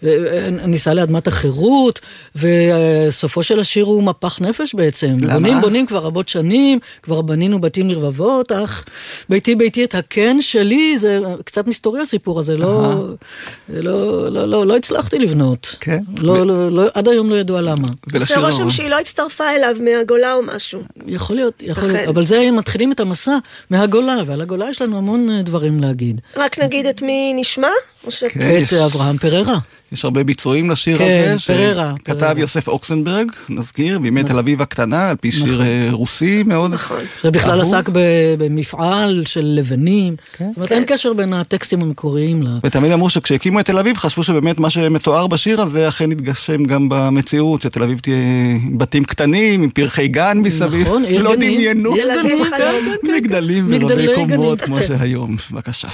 וניסע 0.04 0.94
לאדמת 0.94 1.28
החירות, 1.28 2.00
וסופו 2.36 3.44
של 3.44 3.60
השיר 3.60 3.86
הוא 3.86 4.04
מפח 4.04 4.42
נפש 4.42 4.76
בעצם. 4.76 5.18
למה? 5.22 5.34
בונים 5.34 5.62
בונים 5.62 5.86
כבר 5.86 6.00
רבות 6.00 6.30
שנים, 6.30 6.80
כבר 7.04 7.22
בנינו 7.22 7.62
בתים 7.62 7.90
לרבבות, 7.90 8.52
אך 8.52 8.86
ביתי 9.30 9.56
ביתי 9.56 9.84
את 9.84 9.96
הקן 9.96 10.42
שלי, 10.42 10.98
זה 10.98 11.20
קצת 11.46 11.68
מסתורי 11.68 12.02
הסיפור 12.02 12.40
הזה, 12.40 12.58
לא, 12.58 13.06
לא, 13.70 14.32
לא, 14.32 14.48
לא, 14.48 14.68
לא 14.68 14.78
הצלחתי 14.78 15.20
לבנות. 15.20 15.76
כן. 15.80 16.00
לא, 16.18 16.48
לא, 16.48 16.72
לא, 16.72 16.84
עד 16.94 17.08
היום 17.08 17.30
לא 17.30 17.36
ידוע 17.36 17.62
למה. 17.62 17.88
עושה 18.14 18.40
רושם. 18.40 18.70
שהיא 18.70 18.90
לא 18.90 19.00
הצטרפה 19.00 19.50
אליו 19.56 19.76
מהגולה 19.98 20.34
או 20.34 20.42
משהו. 20.42 20.82
יכול 21.08 21.36
להיות, 21.36 21.64
יכול 21.64 21.84
להיות. 21.88 22.08
אבל 22.08 22.26
זה 22.26 22.52
מתחילים 22.52 22.92
את 22.92 23.00
המסע 23.00 23.38
מהגולה, 23.70 24.16
ועל 24.26 24.42
הגולה 24.42 24.70
יש 24.70 24.82
לנו 24.82 24.98
המון 24.98 25.30
אה, 25.30 25.42
דברים 25.42 25.80
להגיד. 25.80 26.22
רק 26.36 26.60
נגיד 26.60 26.86
את 26.86 27.02
מי 27.02 27.34
נשמע? 27.36 27.70
כן, 28.30 28.40
את 28.40 28.62
יש- 28.62 28.74
אה, 28.74 28.86
אברהם 28.86 29.18
פררה. 29.18 29.58
יש 29.92 30.04
הרבה 30.06 30.24
ביצועים 30.24 30.70
לשיר 30.70 30.98
כן, 30.98 31.32
הזה, 31.36 31.40
פררה, 31.48 31.94
שכתב 32.00 32.20
פררה. 32.20 32.34
יוסף 32.40 32.68
אוקסנברג, 32.68 33.32
נזכיר, 33.50 34.00
בימי 34.00 34.24
תל 34.24 34.38
אביב 34.40 34.62
הקטנה, 34.62 35.10
על 35.10 35.16
פי 35.16 35.32
שיר 35.32 35.62
אה, 35.62 35.88
רוסי 35.92 36.44
מאוד. 36.44 36.74
נכון. 36.74 36.98
שבכלל 37.24 37.62
אהוב. 37.62 37.74
עסק 37.74 37.90
במפעל 38.38 39.24
של 39.26 39.42
לבנים. 39.46 40.16
זאת 40.40 40.56
אומרת, 40.58 40.72
אין 40.72 40.84
קשר 40.88 41.14
בין 41.14 41.34
הטקסטים 41.34 41.82
המקוריים 41.82 42.44
ל... 42.44 42.48
ותמיד 42.64 42.92
אמרו 42.92 43.10
שכשהקימו 43.10 43.60
את 43.60 43.66
תל 43.66 43.78
אביב 43.78 43.98
חשבו 43.98 44.24
שבאמת 44.24 44.60
מה 44.60 44.70
שמתואר 44.70 45.28
בשיר 45.28 45.62
הזה 45.62 45.88
אכן 45.88 46.12
יתגשם 46.12 46.64
גם 46.64 46.88
במציאות, 46.90 47.62
שתל 47.62 47.84
אביב 47.84 48.00
תהיה 48.00 48.16
בתים 48.78 49.04
קטנים, 49.04 49.64
עם 49.64 49.70
פרחי 49.70 50.08
גן 50.08 50.38
מסביב, 50.38 50.88
נכון, 50.88 51.04
עיר 51.06 51.22
לא 51.24 51.36
גנים, 51.36 51.54
דמיינו. 51.60 51.94
כן, 51.96 52.02
כן, 52.24 52.58
כן. 52.58 53.16
מגדלים 53.18 53.68
ורבי 53.70 54.08
קומות. 54.16 54.62
כמו 54.62 54.84
שהיום, 54.88 55.36
בבקשה. 55.52 55.88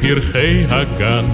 פרחי 0.00 0.64
הגן 0.68 1.24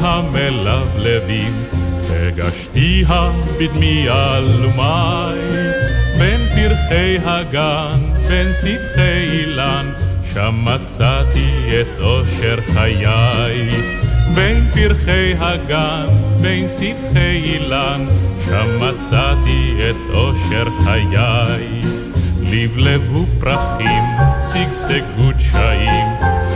המלבלבים, 0.00 1.64
הגשתיה 2.10 3.32
בדמי 3.58 4.06
אלומי. 4.10 5.38
בין 6.18 6.40
פרחי 6.54 7.18
הגן, 7.24 7.98
בין 8.28 8.52
סבכי 8.52 9.22
אילן, 9.32 9.92
שם 10.34 10.64
מצאתי 10.64 11.80
את 11.80 12.00
אושר 12.00 12.56
חיי. 12.74 13.68
בין 14.34 14.70
פרחי 14.74 15.34
הגן, 15.38 16.06
בין 16.40 16.68
סבכי 16.68 17.40
אילן, 17.44 18.06
שם 18.44 18.76
מצאתי 18.76 19.76
את 19.90 20.14
אושר 20.14 20.64
חיי. 20.84 21.80
לבלבו 22.52 23.26
פרחים, 23.40 24.04
שגשגו 24.52 25.32
דשאים, 25.32 26.06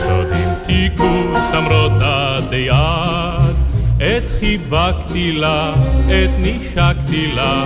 סוד 0.01 0.56
המתיקו 0.77 1.39
סמרות 1.51 1.91
עד 2.01 2.53
יד. 2.53 3.55
את 3.97 4.23
חיבקתי 4.39 5.31
לה, 5.31 5.73
את 6.05 6.29
נשקתי 6.39 7.31
לה, 7.35 7.63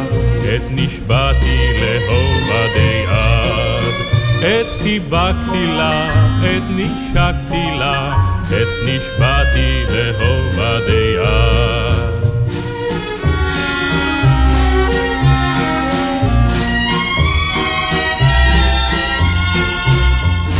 את 0.56 0.62
נשבעתי 0.70 1.58
לאהוב 1.82 2.50
יד. 2.76 3.94
את 4.40 4.82
חיבקתי 4.82 5.68
לה, 5.68 6.14
את 6.44 6.64
נשקתי 6.70 7.78
לה, 7.80 8.16
את 8.50 8.68
נשבעתי 8.86 9.84
לאהוב 9.90 10.60
יד. 10.90 11.42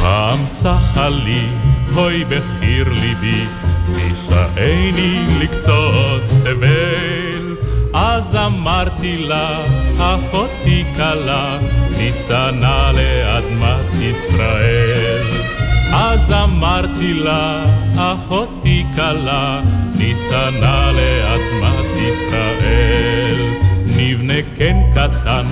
פעם 0.02 0.48
סחה 0.48 1.10
לי 1.10 1.71
הוי 1.96 2.24
בחיר 2.24 2.90
ליבי, 2.90 3.46
נישאני 3.90 5.26
לקצות 5.40 6.22
תבל. 6.44 7.56
אז 7.94 8.36
אמרתי 8.36 9.18
לה, 9.18 9.66
אחותי 9.98 10.86
כלה, 10.96 11.58
ניסע 11.98 12.52
נא 12.52 12.92
לאדמת 12.92 13.94
ישראל. 14.02 15.28
אז 15.94 16.34
אמרתי 16.34 17.14
לה, 17.14 17.64
אחותי 17.96 18.86
כלה, 18.96 19.62
ניסע 19.96 20.50
נא 20.50 20.92
לאדמת 20.92 21.92
ישראל. 21.98 23.38
נבנה 23.98 24.42
קן 24.58 24.78
קטן 24.92 25.46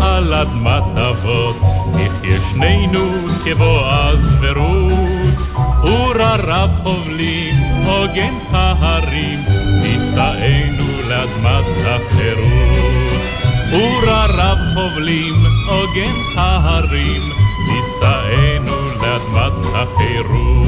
על 0.00 0.34
אדמת 0.34 0.98
אבות, 0.98 1.56
נחיה 1.94 2.38
שנינו 2.50 3.12
כבועז 3.44 4.18
ורות. 4.40 5.15
וררב 5.96 6.70
חובלים, 6.82 7.54
עוגן 7.86 8.34
ההרים, 8.52 9.38
נישאנו 9.82 10.84
לאדמת 11.08 11.64
החירות. 11.86 13.22
וררב 13.72 14.58
חובלים, 14.74 15.34
עוגן 15.68 16.14
ההרים, 16.36 17.22
נישאנו 17.68 18.76
לאדמת 19.02 19.66
החירות. 19.74 20.66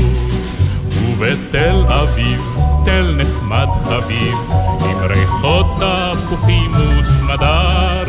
ובתל 1.02 1.84
אביב, 1.88 2.40
תל 2.84 3.14
נחמד 3.16 3.68
חביב, 3.84 4.34
עם 4.80 4.98
ריחות 5.02 5.66
תפוחים 5.76 6.72
וסמדר, 6.72 8.04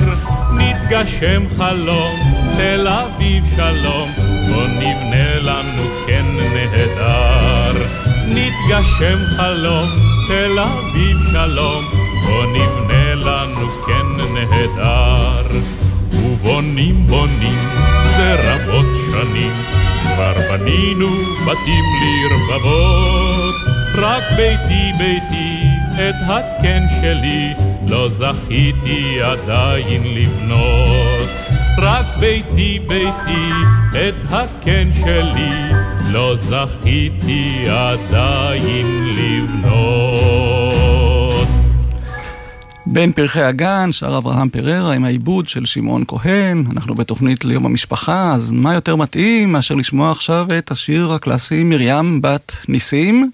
נתגשם 0.53 1.43
חלום, 1.57 2.19
תל 2.57 2.87
אביב 2.87 3.43
שלום, 3.55 4.09
בוא 4.49 4.67
נבנה 4.67 5.39
לנו 5.39 5.83
כן 6.07 6.25
נהדר. 6.53 6.78
נתגשם 8.49 9.17
חלום, 9.37 9.89
תל 10.27 10.59
אביב 10.59 11.17
שלום, 11.31 11.83
בוא 12.25 12.45
נבנה 12.45 13.15
לנו 13.15 13.69
כן 13.87 14.33
נהדר. 14.33 15.47
ובונים 16.11 17.07
בונים 17.07 17.59
זה 18.17 18.35
רבות 18.43 18.85
שנים, 19.11 19.51
כבר 20.01 20.33
בנינו 20.49 21.09
בתים 21.45 21.83
לרבבות. 22.01 23.55
רק 23.95 24.23
ביתי 24.37 24.91
ביתי 24.97 25.63
את 25.93 26.15
הקן 26.27 26.83
שלי 27.01 27.53
לא 27.87 28.09
זכיתי 28.09 29.21
עדיין 29.21 30.03
לבנות. 30.03 31.29
רק 31.77 32.05
ביתי 32.19 32.79
ביתי 32.87 33.51
את 33.91 34.33
הקן 34.33 34.89
שלי 35.03 35.78
לא 36.11 36.35
זכיתי 36.35 37.65
עדיין 37.69 39.07
לבנות. 39.17 40.49
בין 42.85 43.11
פרחי 43.11 43.41
הגן, 43.41 43.91
שר 43.91 44.17
אברהם 44.17 44.49
פררה 44.49 44.93
עם 44.93 45.05
העיבוד 45.05 45.47
של 45.47 45.65
שמעון 45.65 46.03
כהן. 46.07 46.65
אנחנו 46.71 46.95
בתוכנית 46.95 47.45
ליום 47.45 47.65
המשפחה, 47.65 48.33
אז 48.33 48.51
מה 48.51 48.73
יותר 48.73 48.95
מתאים 48.95 49.51
מאשר 49.51 49.75
לשמוע 49.75 50.11
עכשיו 50.11 50.47
את 50.57 50.71
השיר 50.71 51.11
הקלאסי 51.11 51.63
מרים 51.63 52.21
בת 52.21 52.55
ניסים? 52.67 53.31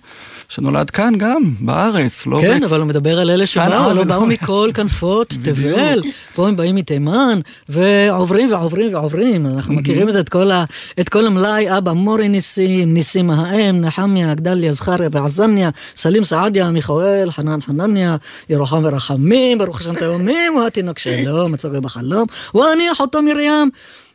שנולד 0.49 0.89
כאן 0.89 1.13
גם, 1.17 1.41
בארץ, 1.59 2.25
לא... 2.25 2.39
כן, 2.41 2.59
בצ- 2.61 2.65
אבל 2.65 2.79
הוא 2.79 2.87
מדבר 2.87 3.19
על 3.19 3.29
אלה 3.29 3.45
שבאו, 3.47 3.93
לא. 3.93 4.03
באו 4.03 4.25
מכל 4.25 4.69
כנפות. 4.73 5.27
תבל. 5.43 6.01
פה 6.35 6.47
הם 6.47 6.55
באים 6.55 6.75
מתימן, 6.75 7.39
ועוברים 7.69 8.51
ועוברים 8.51 8.93
ועוברים. 8.93 9.45
אנחנו 9.45 9.73
מכירים 9.73 10.09
את 10.09 10.29
כל 10.29 10.51
ה- 10.51 10.63
את 10.99 11.09
כל 11.09 11.25
המלאי, 11.27 11.77
אבא 11.77 11.91
מורי 11.93 12.27
ניסים, 12.27 12.93
ניסים 12.93 13.29
האם, 13.31 13.81
נחמיה, 13.81 14.33
גדליה, 14.33 14.73
זכריה 14.73 15.09
ועזניה, 15.11 15.69
סלים 15.95 16.23
סעדיה, 16.23 16.71
מיכאל, 16.71 17.31
חנן 17.31 17.61
חנניה, 17.61 18.15
ירוחם 18.49 18.81
ורחמים, 18.85 19.57
ברוך 19.57 19.79
השם 19.79 19.95
תאומים, 19.95 20.53
הוא 20.53 20.63
התינוק 20.67 20.99
שלו, 20.99 21.49
מצוגה 21.49 21.79
בחלום, 21.81 22.25
ואני 22.55 22.91
אחותו 22.91 23.21
מרים, 23.21 23.69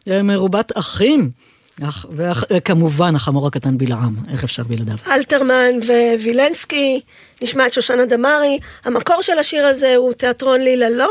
אה, 0.08 0.22
מרובת 0.22 0.72
אחים. 0.78 1.30
וכמובן 2.50 3.14
החמור 3.14 3.46
הקטן 3.46 3.78
בלעם, 3.78 4.14
איך 4.32 4.44
אפשר 4.44 4.62
בלעדיו? 4.62 4.96
אלתרמן 5.10 5.70
ווילנסקי, 6.22 7.00
נשמעת 7.42 7.72
שושנה 7.72 8.06
דמארי. 8.06 8.58
המקור 8.84 9.22
של 9.22 9.38
השיר 9.38 9.66
הזה 9.66 9.96
הוא 9.96 10.12
תיאטרון 10.12 10.60
לילה 10.60 10.90
לא, 10.90 11.08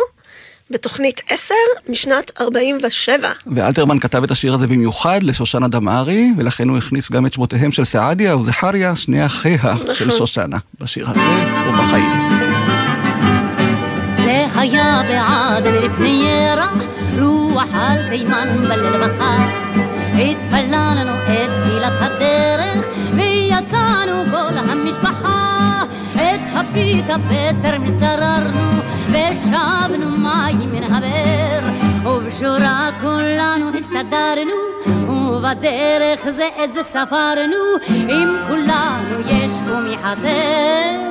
בתוכנית 0.71 1.21
10 1.29 1.53
משנת 1.89 2.31
47. 2.41 3.31
ואלתרמן 3.55 3.99
כתב 3.99 4.23
את 4.23 4.31
השיר 4.31 4.53
הזה 4.53 4.67
במיוחד 4.67 5.19
לשושנה 5.23 5.67
דמארי, 5.67 6.31
ולכן 6.37 6.69
הוא 6.69 6.77
הכניס 6.77 7.11
גם 7.11 7.25
את 7.25 7.33
שמותיהם 7.33 7.71
של 7.71 7.83
סעדיה 7.85 8.37
וזכריה, 8.37 8.95
שני 8.95 9.25
אחיה 9.25 9.75
של 9.93 10.11
שושנה, 10.11 10.57
בשיר 10.79 11.09
הזה 11.09 11.19
ובחיים. 11.69 12.39
זה 14.17 14.45
היה 14.55 15.01
בעדן 15.07 15.73
לפני 15.73 16.23
ירח, 16.51 16.71
רוח 17.19 17.69
על 17.73 18.09
תימן 18.09 18.65
בליל 18.67 18.97
מחר. 18.97 19.98
התפללנו 20.19 21.15
את 21.23 21.49
תפילת 21.55 21.93
הדרך, 21.99 22.85
ויצאנו 23.15 24.23
כל 24.31 24.57
המשפחה. 24.57 25.83
את 26.15 26.39
הפיתה 26.55 27.15
פטר 27.29 27.77
צררנו, 27.99 28.81
ושבנו 29.07 30.09
מים 30.09 30.71
מן 30.71 30.83
הבאר. 30.83 31.69
ובשורה 32.05 32.89
כולנו 33.01 33.69
הסתדרנו, 33.77 34.55
ובדרך 35.07 36.29
זה 36.29 36.47
את 36.63 36.73
זה 36.73 36.83
ספרנו. 36.83 37.55
אם 37.89 38.35
כולנו 38.47 39.19
יש 39.27 39.51
ומי 39.67 39.97
חסר? 39.97 41.09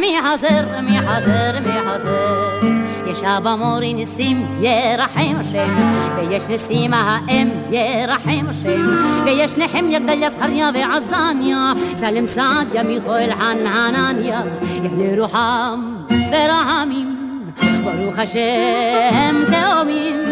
מי 0.00 0.16
חסר, 0.22 0.80
מי 0.82 0.98
חסר, 1.00 1.60
מי 1.60 1.72
חסר? 1.86 2.85
יש 3.10 3.22
אבא 3.22 3.54
מורי 3.54 3.94
ניסים, 3.94 4.46
ירחם 4.60 5.36
השם, 5.40 5.74
ויש 6.16 6.48
ניסים 6.48 6.94
האם, 6.94 7.48
ירחם 7.70 8.46
השם, 8.48 8.86
ויש 9.24 9.56
נחמיה, 9.58 9.98
גדליה, 9.98 10.30
זכריה 10.30 10.70
ועזניה, 10.74 11.72
סלם 11.94 12.26
סעדיה, 12.26 12.82
מיכאל, 12.82 13.34
חננניה, 13.34 14.42
יעלה 14.82 15.22
רוחם 15.22 15.94
ורחמים, 16.32 17.16
ברוך 17.84 18.18
השם 18.18 19.44
תאומים. 19.50 20.22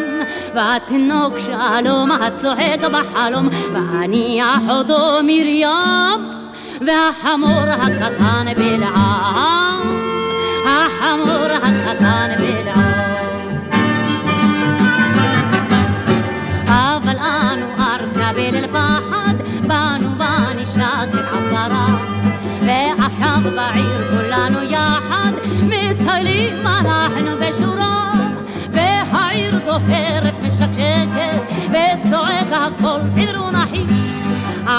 והתינוק 0.55 1.39
שלום 1.39 2.11
הצוחק 2.11 2.81
בחלום, 2.93 3.49
ואני 3.73 4.41
אחותו 4.43 5.19
מרים. 5.23 6.35
והחמור 6.81 7.63
הקטן 7.69 8.47
בלעם, 8.57 10.13
החמור 10.64 11.46
הקטן 11.62 12.31
בלעם. 12.38 13.14
אבל 16.68 17.16
אנו 17.18 17.66
ארצה 17.79 18.33
בליל 18.33 18.66
פחד, 18.66 19.35
באנו 19.66 20.11
ונשקר 20.18 21.20
עפרה. 21.33 21.87
ועכשיו 22.66 23.38
בעיר 23.57 24.11
כולנו 24.11 24.62
יחד, 24.62 25.33
מטיילים 25.62 26.66
אנחנו 26.66 27.31
בשורה. 27.40 28.12
והעיר 28.72 29.59
דוהרת 29.64 30.35
משקשקת, 30.42 31.40
וצועק 31.68 32.53
הכל 32.53 33.00
עדרו 33.16 33.50
נחיש. 33.50 34.14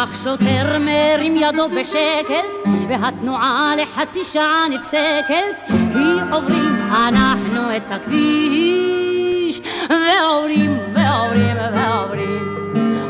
אך 0.05 0.23
שוטר 0.23 0.79
מרים 0.79 1.37
ידו 1.37 1.69
בשקט, 1.69 2.69
והתנועה 2.89 3.73
לחצי 3.77 4.23
שעה 4.23 4.63
נפסקת, 4.69 5.67
כי 5.67 6.31
עוברים 6.31 6.75
אנחנו 6.91 7.75
את 7.77 7.91
הכביש, 7.91 9.61
ועוברים, 9.89 10.77
ועוברים, 10.93 11.57
ועוברים. 11.73 12.55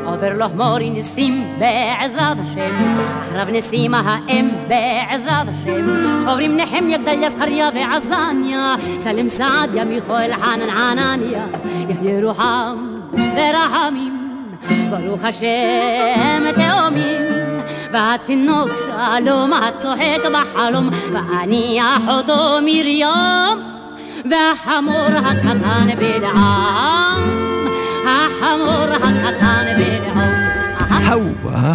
עובר 0.05 0.34
לו 0.34 0.45
מורי 0.55 0.89
ניסים 0.89 1.58
בעזרת 1.60 2.38
השם, 2.43 2.97
אחריו 3.21 3.45
ניסים 3.45 3.93
האם 3.93 4.49
בעזרת 4.67 5.47
השם. 5.47 5.86
עוברים 6.27 6.58
נחמיה, 6.58 6.97
גדליה, 6.97 7.29
זכריה 7.29 7.69
ועזניה, 7.75 8.75
סלם 8.99 9.29
סעדיה, 9.29 9.86
מיכאל, 9.86 10.36
חנן, 10.36 10.71
חנניה, 10.71 11.45
יחיה 11.89 12.25
רוחם 12.25 12.99
ורחמים. 13.13 14.14
ברוך 14.89 15.23
השם 15.23 16.43
תאומים, 16.56 17.25
והתינוק 17.93 18.69
שלום 18.75 19.54
הצוחק 19.54 20.21
בחלום, 20.34 20.89
ואני 21.13 21.80
אחותו 21.82 22.58
מרים, 22.62 23.58
והחמור 24.32 25.08
הקטן 25.25 25.95
בלעם, 25.97 27.21
החמור 28.06 28.93
הקטן 28.93 29.65
בלעם. 29.78 30.35
האו, 31.03 31.21
אה? 31.49 31.73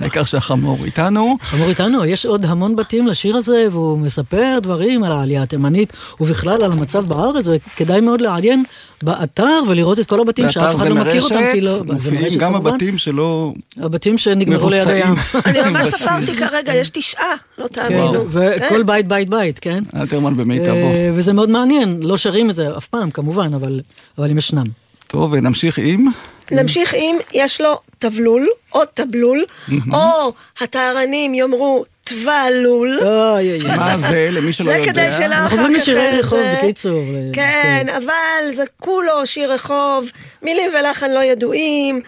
העיקר 0.00 0.24
שהחמור 0.24 0.78
איתנו. 0.84 1.36
חמור 1.42 1.68
איתנו, 1.68 2.04
יש 2.04 2.26
עוד 2.26 2.44
המון 2.44 2.76
בתים 2.76 3.06
לשיר 3.06 3.36
הזה, 3.36 3.66
והוא 3.72 3.98
מספר 3.98 4.58
דברים 4.62 5.04
על 5.04 5.12
העלייה 5.12 5.42
התימנית, 5.42 5.92
ובכלל 6.20 6.62
על 6.62 6.72
המצב 6.72 7.06
בארץ, 7.06 7.48
וכדאי 7.48 8.00
מאוד 8.00 8.20
לעיין 8.20 8.64
באתר 9.02 9.60
ולראות 9.68 9.98
את 9.98 10.06
כל 10.06 10.20
הבתים 10.20 10.50
שאף 10.50 10.76
אחד 10.76 10.88
לא 10.88 10.94
מכיר 10.94 11.22
אותם, 11.22 11.40
כי 11.52 11.60
לא... 11.60 11.78
זה 11.78 11.84
מופיעים 11.84 12.38
גם. 12.38 12.54
הבתים 12.54 12.98
שלא... 12.98 13.52
הבתים 13.76 14.18
שנגמרו 14.18 14.70
ליד 14.70 14.88
הים. 14.88 15.14
אני 15.46 15.70
ממש 15.70 15.86
ספרתי 15.86 16.36
כרגע, 16.36 16.74
יש 16.74 16.90
תשעה, 16.90 17.34
לא 17.58 17.66
כן, 17.72 17.88
תאמינו. 17.88 18.24
וכל 18.28 18.82
בית 18.82 19.08
בית 19.08 19.28
בית, 19.28 19.58
כן? 19.58 19.84
אלתרמן 19.96 20.36
במיטבו. 20.36 20.74
אה, 20.74 21.10
וזה 21.14 21.32
מאוד 21.32 21.50
מעניין, 21.50 22.00
לא 22.02 22.16
שרים 22.16 22.50
את 22.50 22.54
זה 22.54 22.76
אף 22.76 22.86
פעם, 22.86 23.10
כמובן, 23.10 23.54
אבל 23.54 23.80
אבל 24.18 24.30
הם 24.30 24.38
ישנם. 24.38 24.66
טוב, 25.06 25.32
ונמשיך 25.32 25.78
עם... 25.78 26.06
נמשיך 26.50 26.94
עם, 26.98 27.16
יש 27.32 27.60
לו 27.60 27.68
תבלול, 27.98 28.48
או 28.74 28.80
תבלול, 28.94 29.44
או 29.92 30.32
הטהרנים 30.60 31.34
יאמרו 31.34 31.84
תבלול. 32.04 32.98
מה 33.76 33.98
זה, 33.98 34.28
למי 34.32 34.52
שלא 34.52 34.66
זה 34.66 34.76
יודע? 34.78 34.92
כדי 34.92 35.12
שלא 35.12 35.24
אנחנו 35.24 35.56
אחר 35.56 35.64
כך... 35.64 35.70
משירי 35.76 36.00
אה, 36.00 36.18
רחוב, 36.18 36.38
זה- 36.38 36.54
בקיצור. 36.62 37.02
כן, 37.32 37.86
אבל 37.96 38.54
זה 38.56 38.62
כולו 38.80 39.26
שיר 39.26 39.52
רחוב, 39.52 40.04
מילים 40.42 40.70
ולחן 40.78 41.10
לא 41.10 41.20
ידועים, 41.24 42.00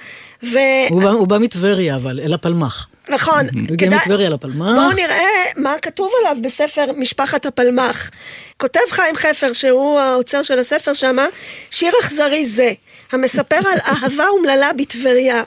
ו... 0.43 0.57
הוא 0.91 1.03
בא- 1.03 1.11
הוא 1.11 1.29
בא 1.29 1.39
מטבריה, 1.39 1.97
אבל, 1.97 2.21
אל 2.21 2.33
הפלמ"ח. 2.33 2.87
נכון, 3.09 3.41
הוא 3.55 3.61
הגיע 3.73 3.89
כדאי- 3.89 3.99
מטבריה 3.99 4.31
לפלמ"ח. 4.31 4.67
בואו 4.75 4.93
נראה 4.93 5.27
מה 5.57 5.75
כתוב 5.83 6.11
עליו 6.21 6.37
בספר 6.43 6.85
משפחת 6.97 7.47
הפלמ"ח. 7.47 8.11
כותב 8.57 8.81
חיים 8.91 9.17
חפר, 9.17 9.53
שהוא 9.53 10.01
האוצר 10.01 10.43
של 10.43 10.59
הספר 10.59 10.93
שמה, 10.93 11.27
שיר 11.71 11.93
אכזרי 12.03 12.47
זה, 12.47 12.73
המספר 13.13 13.57
על 13.57 13.79
אהבה 13.95 14.29
אומללה 14.29 14.73
בטבריה. 14.73 15.43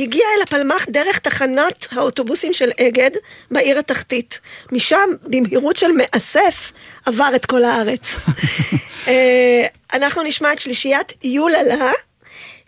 הגיע 0.00 0.24
אל 0.36 0.42
הפלמ"ח 0.42 0.86
דרך 0.90 1.18
תחנת 1.18 1.86
האוטובוסים 1.92 2.52
של 2.52 2.70
אגד 2.80 3.10
בעיר 3.50 3.78
התחתית. 3.78 4.40
משם, 4.72 5.08
במהירות 5.22 5.76
של 5.76 5.90
מאסף, 5.96 6.72
עבר 7.06 7.30
את 7.34 7.46
כל 7.46 7.64
הארץ. 7.64 8.02
אה, 9.08 9.66
אנחנו 9.94 10.22
נשמע 10.22 10.52
את 10.52 10.58
שלישיית 10.58 11.12
יוללה. 11.24 11.92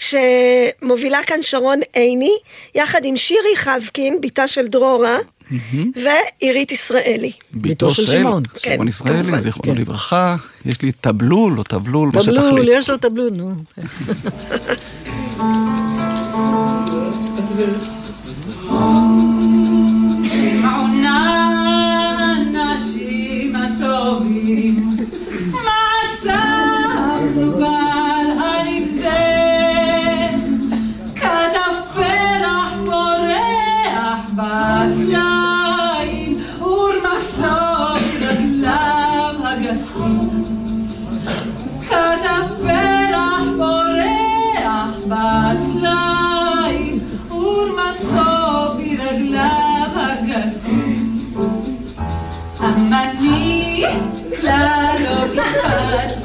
שמובילה 0.02 1.18
כאן 1.26 1.42
שרון 1.42 1.80
עיני, 1.92 2.36
יחד 2.74 3.00
עם 3.04 3.16
שירי 3.16 3.56
חבקין, 3.56 4.20
בתה 4.20 4.46
של 4.46 4.68
דרורה, 4.68 5.18
ועירית 5.96 6.72
ישראלי. 6.72 7.32
ביתו 7.52 7.90
של 7.90 8.06
שמעון. 8.06 8.42
כן, 8.54 8.70
שמעון 8.70 8.88
ישראלי, 8.88 9.22
כמובן. 9.22 9.40
זיכרונו 9.40 9.80
לברכה. 9.80 10.36
יש 10.64 10.82
לי 10.82 10.92
תבלול 11.00 11.58
או 11.58 11.62
תבלול, 11.62 12.10
מה 12.14 12.22
תבלול, 12.22 12.40
שתחליט. 12.40 12.68
יש 12.72 12.90
לו 12.90 12.96
תבלול, 12.96 13.30
נו. 13.32 13.54
שמעונה 20.32 21.18
האנשים 22.18 23.56
הטובים, 23.56 24.81
בסלעים, 34.36 36.30
ורמסות 36.60 38.02
רגליו 38.20 39.34
הגסים. 39.44 40.44
כתב 41.88 42.46
פרח 42.62 43.46
פורח 43.56 44.94
בסלעים, 45.06 46.98
ורמסו 47.30 48.74
ברגליו 48.76 49.90
הגסים. 49.94 51.02
אמני 52.60 53.84
כלל 54.40 54.96
לא 55.04 55.24
אכפת 55.24 56.21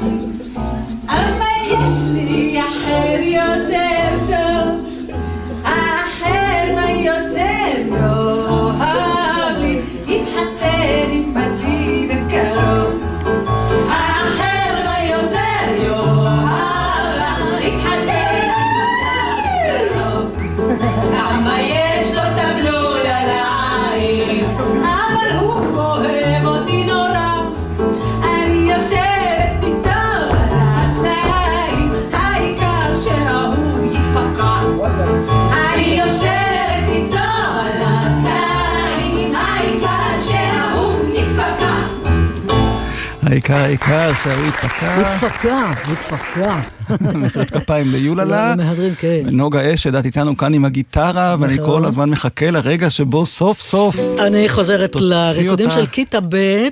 העיקר, 43.28 43.54
העיקר 43.54 44.14
שההוא 44.22 44.46
התפקע. 44.46 45.00
התפקע, 45.00 45.72
התפקע. 45.84 46.60
מחיאות 47.20 47.50
כפיים 47.50 47.90
ליוללה. 47.92 48.54
מהדרין, 48.56 48.94
כן. 48.98 49.22
ונוגה 49.26 49.74
אשד, 49.74 49.94
את 49.94 50.04
איתנו 50.04 50.36
כאן 50.36 50.54
עם 50.54 50.64
הגיטרה, 50.64 51.36
ואני 51.40 51.54
נכון. 51.54 51.66
כל 51.66 51.84
הזמן 51.84 52.10
מחכה 52.10 52.50
לרגע 52.50 52.90
שבו 52.90 53.26
סוף 53.26 53.60
סוף... 53.60 53.96
אני 54.18 54.48
חוזרת 54.48 54.96
לריקודים. 55.00 55.70
של 55.70 55.86
כיתה 55.86 56.18
ב' 56.28 56.68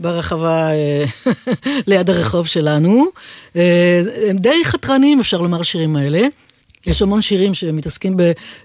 ברחבה 0.00 0.70
אה, 0.70 1.04
ליד 1.86 2.10
הרחוב 2.10 2.46
שלנו. 2.46 3.04
אה, 3.56 4.02
הם 4.30 4.36
די 4.36 4.64
חתרניים, 4.64 5.20
אפשר 5.20 5.40
לומר, 5.40 5.60
השירים 5.60 5.96
האלה. 5.96 6.20
יש 6.88 7.02
המון 7.02 7.20
שירים 7.22 7.54
שמתעסקים 7.54 8.16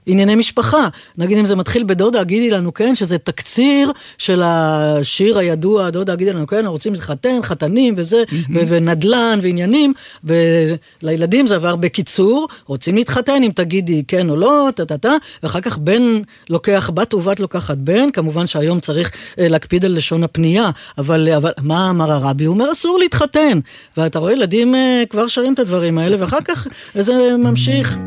בענייני 0.06 0.36
משפחה. 0.36 0.88
נגיד 1.18 1.38
אם 1.38 1.46
זה 1.46 1.56
מתחיל 1.56 1.84
בדודה, 1.84 2.24
גידי 2.24 2.50
לנו 2.52 2.74
כן, 2.74 2.96
שזה 2.96 3.18
תקציר 3.18 3.92
של 4.18 4.42
השיר 4.46 5.38
הידוע, 5.38 5.90
דודה, 5.90 6.16
גידי 6.16 6.34
לנו 6.34 6.48
כן, 6.48 6.66
רוצים 6.66 6.94
להתחתן, 6.94 7.40
חתנים 7.42 7.94
וזה, 7.98 8.24
ו- 8.54 8.62
ונדל"ן 8.68 9.40
ועניינים, 9.42 9.94
ולילדים 10.24 11.48
זה 11.48 11.56
עבר 11.56 11.76
בקיצור, 11.76 12.48
רוצים 12.66 12.96
להתחתן 12.96 13.44
אם 13.44 13.52
תגידי 13.56 14.04
כן 14.08 14.30
או 14.30 14.36
לא, 14.36 14.70
טה-טה-טה, 14.76 15.14
ואחר 15.44 15.62
כך 15.62 15.78
בן 15.78 16.02
לוקח 16.50 16.90
בת 16.94 17.14
ובת 17.14 17.40
לוקחת 17.40 17.78
בן, 17.78 18.12
כמובן 18.12 18.48
שהיום 18.48 18.80
צריך 18.80 19.12
אה, 19.40 19.48
להקפיד 19.48 19.86
על 19.86 19.96
לשון 19.96 20.24
הפנייה, 20.24 20.70
אבל, 20.98 21.30
אבל 21.38 21.52
מה 21.62 21.90
אמר 21.90 22.12
הרבי? 22.12 22.46
הוא 22.46 22.54
אומר 22.54 22.72
אסור 22.72 23.00
להתחתן. 23.00 23.60
ואתה 23.98 24.20
רואה 24.20 24.34
ילדים 24.34 24.76
אה, 24.76 25.04
כבר 25.10 25.28
שרים 25.28 25.54
את 25.54 25.60
הדברים 25.60 25.98
האלה, 25.98 26.16
ואחר 26.20 26.42
כך 26.46 26.68
זה 26.96 27.36
ממשיך. 27.38 27.98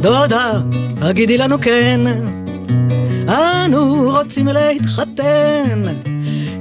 דודה, 0.00 0.52
הגידי 1.00 1.38
לנו 1.38 1.60
כן, 1.60 2.00
אנו 3.28 4.10
רוצים 4.10 4.48
להתחתן. 4.48 5.82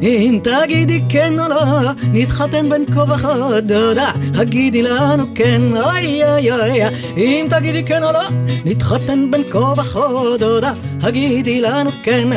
אם 0.01 0.39
תגידי 0.43 1.01
כן 1.09 1.39
או 1.39 1.49
לא, 1.49 1.91
נתחתן 2.13 2.69
בין 2.69 2.85
כה 2.93 3.03
וכה, 3.03 3.59
דודה, 3.61 4.11
הגידי 4.33 4.81
לנו 4.81 5.23
כן, 5.35 5.61
אוי 5.73 6.23
אוי 6.23 6.51
אוי, 6.51 6.81
אם 7.17 7.47
תגידי 7.49 7.83
כן 7.83 8.03
או 8.03 8.11
לא, 8.11 8.21
נתחתן 8.65 9.31
בין 9.31 9.43
כה 9.51 9.73
וכה, 9.77 10.07
דודה, 10.39 10.73
הגידי 11.01 11.61
לנו 11.61 11.89
כן. 12.03 12.29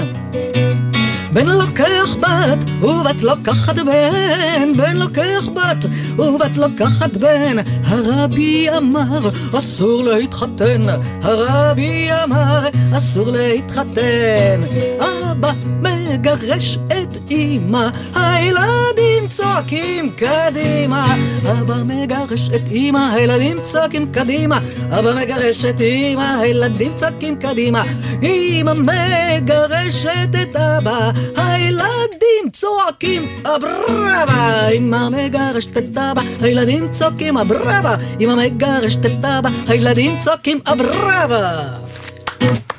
בן 1.35 1.47
לוקח 1.47 2.17
בת, 2.21 2.65
ובת 2.83 3.23
לוקחת 3.23 3.77
בן, 3.77 4.73
בן 4.77 4.97
לוקח 4.97 5.49
בת, 5.55 5.85
ובת 6.19 6.57
לוקחת 6.57 7.17
בן. 7.17 7.57
הרבי 7.85 8.67
אמר, 8.77 9.31
אסור 9.59 10.03
להתחתן, 10.05 10.87
הרבי 11.23 12.09
אמר, 12.25 12.69
אסור 12.97 13.31
להתחתן. 13.31 14.61
אבא 15.01 15.53
מגרש 15.83 16.79
את 16.87 17.19
אמא, 17.31 17.89
הילדים 18.15 19.29
צועקים 19.29 20.11
קדימה. 20.17 21.15
אבא 21.51 21.75
מגרש 21.85 22.51
את 22.55 22.69
אמא, 22.73 23.13
הילדים 23.13 23.61
צועקים 23.63 24.13
קדימה. 24.13 24.59
אבא 24.91 25.15
מגרש 25.23 25.65
את 25.65 25.81
אמא, 25.81 26.39
הילדים 26.41 26.95
צועקים 26.95 27.37
קדימה. 27.37 27.83
אמא 28.23 28.73
מגרשת 28.73 30.29
את 30.43 30.57
אבא, 30.57 31.11
הילדים 31.37 32.51
צועקים 32.53 33.37
אברבה. 33.45 34.69
אמא 34.69 35.09
מגרשת 35.09 35.77
את 35.77 35.97
אבא, 35.97 36.23
הילדים 36.41 36.91
צועקים 36.91 37.37
אברבה. 37.39 37.95
אמא 38.21 38.35
מגרשת 38.35 39.07
את 39.07 39.25
אבא, 39.25 39.49
הילדים 39.69 40.19
צועקים 40.19 40.59
אברבה. 40.67 41.63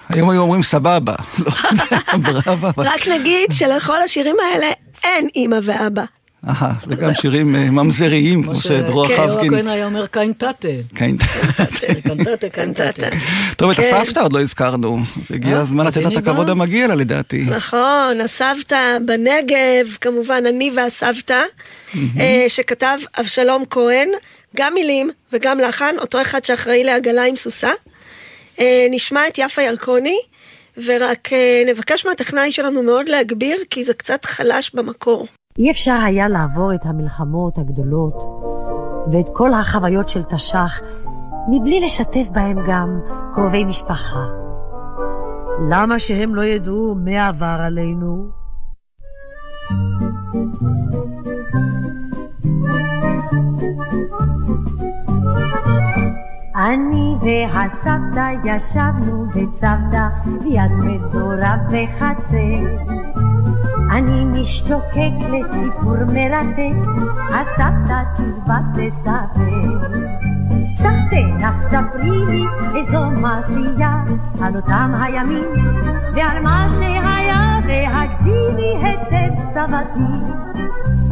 היום 0.10 0.30
היו 0.30 0.42
אומרים 0.42 0.64
סבבה. 0.64 1.14
לא 1.40 1.52
יודע. 2.14 2.40
אבל- 2.46 2.72
רק 2.78 3.08
נגיד 3.08 3.50
שלכל 3.52 4.02
השירים 4.02 4.36
האלה 4.40 4.68
אין 5.04 5.28
אימא 5.36 5.58
ואבא. 5.64 6.04
אהה, 6.48 6.74
זה 6.82 6.96
גם 6.96 7.14
שירים 7.14 7.56
אה, 7.56 7.70
ממזריים, 7.70 8.44
כמו 8.44 8.56
שדרור 8.56 9.08
כן, 9.08 9.16
חבקין. 9.16 9.54
הכהן 9.54 9.68
היה 9.68 9.86
אומר 9.86 10.08
קיינטטה. 10.08 10.68
כן. 10.96 11.16
קנטטה, 12.04 12.50
קנטטה. 12.50 13.08
טוב, 13.58 13.72
את 13.72 13.78
כן. 13.78 13.96
הסבתא 13.96 14.20
עוד 14.20 14.34
לא 14.34 14.42
הזכרנו. 14.42 15.00
אז 15.00 15.36
הגיע 15.36 15.56
אה, 15.56 15.62
הזמן 15.62 15.86
לתת 15.86 15.98
לה 15.98 16.10
את 16.10 16.18
הכבוד. 16.18 16.50
המגיע 16.50 16.88
לה 16.88 16.96
לדעתי. 16.96 17.42
נכון, 17.42 18.22
הסבתא 18.24 18.98
בנגב, 19.06 19.98
כמובן 20.02 20.44
אני 20.50 20.72
והסבתא, 20.76 21.44
אה, 22.20 22.46
שכתב 22.48 22.98
אבשלום 23.20 23.64
כהן, 23.70 24.10
גם 24.56 24.74
מילים 24.74 25.10
וגם 25.34 25.60
לחן, 25.60 25.96
אותו 26.00 26.22
אחד 26.22 26.46
שאחראי 26.46 26.84
לעגלה 26.84 27.24
עם 27.24 27.36
סוסה. 27.36 27.72
נשמע 28.92 29.28
את 29.28 29.38
יפה 29.38 29.62
ירקוני, 29.62 30.18
ורק 30.86 31.30
נבקש 31.68 32.06
מהטכנאי 32.06 32.52
שלנו 32.52 32.84
מאוד 32.84 33.10
להגביר, 33.10 33.58
כי 33.70 33.84
זה 33.84 33.94
קצת 33.94 34.26
חלש 34.26 34.72
במקור. 34.74 35.28
אי 35.60 35.72
אפשר 35.72 36.00
היה 36.06 36.28
לעבור 36.28 36.74
את 36.74 36.86
המלחמות 36.86 37.58
הגדולות 37.58 38.16
ואת 39.12 39.26
כל 39.34 39.54
החוויות 39.54 40.10
של 40.10 40.24
תש"ח 40.24 40.82
מבלי 41.50 41.80
לשתף 41.80 42.28
בהם 42.32 42.58
גם 42.68 43.00
קרובי 43.34 43.66
משפחה. 43.66 44.26
למה 45.70 46.00
שהם 46.00 46.36
לא 46.36 46.42
ידעו 46.42 46.96
מה 46.96 47.28
עבר 47.28 47.58
עלינו? 47.60 48.26
אני 56.66 57.16
והסבתא 57.22 58.32
ישבנו 58.44 59.26
בצוותא 59.26 60.08
ליד 60.44 60.72
מדורה 60.72 61.58
בחצר 61.68 62.96
אני 63.92 64.26
משתוקק 64.26 65.14
לסיפור 65.30 65.98
מרתק, 66.14 66.76
הסבתא 67.34 68.04
צ'יזבט 68.14 68.66
תספר. 68.76 69.90
סבתך 70.76 71.60
ספרי 71.60 72.26
לי 72.26 72.44
איזו 72.76 73.10
מעשייה 73.12 74.04
על 74.42 74.56
אותם 74.56 74.92
הימים 75.02 75.46
ועל 76.16 76.44
מה 76.44 76.68
שהיה 76.78 77.60
והגזימי 77.68 78.78
היטב 78.82 79.34
סבתי. 79.54 80.55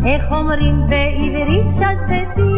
איך 0.05 0.23
אומרים 0.31 0.87
בעברית 0.89 1.65
שזבתי? 1.73 2.53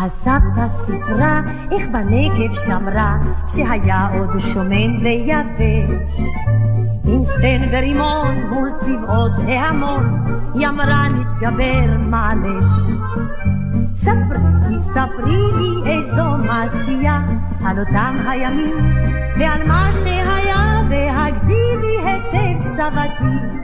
הסבתא 0.00 0.68
סיפרה 0.86 1.40
איך 1.72 1.82
בנגב 1.92 2.54
שמרה 2.54 3.18
שהיה 3.48 4.08
עוד 4.18 4.38
שומם 4.38 4.96
ויבש 5.02 6.20
עם 7.12 7.24
סטן 7.24 7.68
ורימון 7.72 8.36
מול 8.50 8.70
צבאות 8.80 9.32
ההמון 9.46 10.24
היא 10.54 10.68
אמרה 10.68 11.08
נתגבר 11.08 11.96
מעלש. 11.98 12.64
ספרי 13.96 14.38
לי, 14.68 14.78
ספרי 14.80 15.40
לי 15.58 15.90
איזו 15.90 16.24
מעשייה 16.46 17.20
על 17.64 17.78
אותם 17.78 18.16
הימים 18.28 18.76
ועל 19.38 19.66
מה 19.68 19.90
שהיה 20.02 20.82
והגזימי 20.90 21.96
היטב 22.04 22.76
סבתי. 22.76 23.58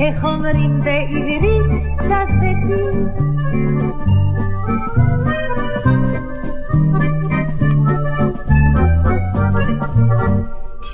איך 0.00 0.24
אומרים 0.24 0.80
בעברית 0.80 2.00
שזבתי 2.00 2.84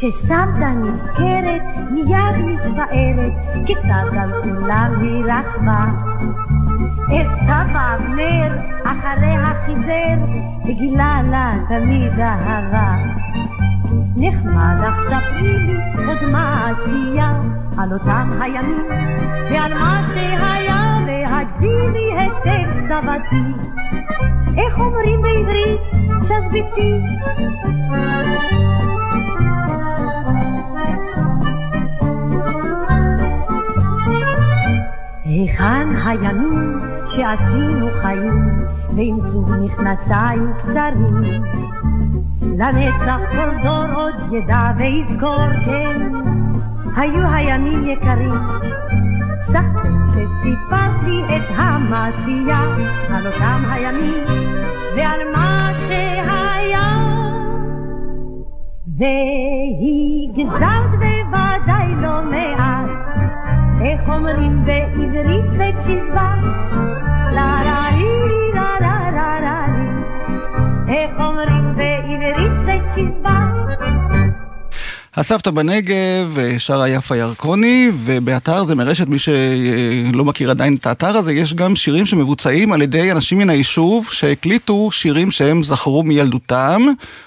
כשסבתא 0.00 0.72
נזכרת 0.76 1.62
מיד 1.90 2.36
מתפארת 2.44 3.32
כיצד 3.66 4.16
על 4.20 4.42
כולם 4.42 4.94
היא 5.00 5.24
רכבה 5.24 5.84
איך 7.12 7.32
סבא 7.44 7.96
אבנר 7.96 8.58
אחריה 8.84 9.52
חיזר 9.66 10.24
וגילה 10.66 11.20
לה 11.30 11.54
תמיד 11.68 12.20
אהבה. 12.20 12.96
נחמד 14.16 14.74
לך 14.82 14.94
ספרי 15.06 15.58
לי 15.58 15.76
עוד 16.06 16.24
מעשייה 16.32 17.32
על 17.78 17.92
אותם 17.92 18.38
הימים 18.40 18.86
ועל 19.50 19.74
מה 19.74 20.02
שהיה 20.14 20.98
והגזימי 21.06 22.12
היטב 22.16 22.88
סבתי. 22.88 23.68
איך 24.56 24.78
אומרים 24.78 25.22
בעברית? 25.22 25.80
שזביתי 26.22 27.00
היכן 35.40 35.88
הימים 36.06 36.80
שעשינו 37.06 37.86
חיים 38.02 38.64
ועם 38.96 39.20
זוג 39.20 39.50
מכנסיים 39.60 40.52
קצרים? 40.58 41.22
לנצח 42.42 43.18
כל 43.30 43.62
דור 43.62 43.84
עוד 43.94 44.32
ידע 44.32 44.72
ויזכור 44.78 45.46
כן. 45.64 46.12
היו 46.96 47.26
הימים 47.32 47.84
יקרים 47.88 48.32
סחטן 49.42 50.02
שסיפרת 50.06 51.02
לי 51.04 51.36
את 51.36 51.42
המעשייה 51.56 52.62
על 53.10 53.26
אותם 53.26 53.62
הימים 53.70 54.24
ועל 54.96 55.20
מה 55.32 55.70
שהיה. 55.88 56.90
והגזרת 58.98 60.90
בוודאי 60.90 61.94
לא 62.02 62.22
מעט 62.30 62.89
איך 63.84 64.00
אומרים 64.08 64.64
בעברית 64.64 65.52
לצ'יזבט? 65.58 66.38
לה 67.32 67.60
לה 67.64 67.88
לי 67.96 68.52
לה 68.54 68.76
לה 68.80 69.10
לה 69.10 69.40
לה 69.40 69.66
לי 69.74 69.88
איך 70.94 71.10
אומרים 71.20 71.74
בעברית 71.76 72.52
לצ'יזבט? 72.66 74.09
הסבתא 75.20 75.50
בנגב, 75.50 76.38
אה, 76.38 76.58
שרה 76.58 76.88
יפה 76.88 77.16
ירקוני, 77.16 77.90
ובאתר 78.04 78.64
זה 78.64 78.74
מרשת, 78.74 79.06
מי 79.06 79.18
שלא 79.18 80.24
מכיר 80.24 80.50
עדיין 80.50 80.74
את 80.74 80.86
האתר 80.86 81.16
הזה, 81.16 81.32
יש 81.32 81.54
גם 81.54 81.76
שירים 81.76 82.06
שמבוצעים 82.06 82.72
על 82.72 82.82
ידי 82.82 83.12
אנשים 83.12 83.38
מן 83.38 83.50
היישוב 83.50 84.08
שהקליטו 84.10 84.88
שירים 84.92 85.30
שהם 85.30 85.62
זכרו 85.62 86.02
מילדותם, 86.02 86.82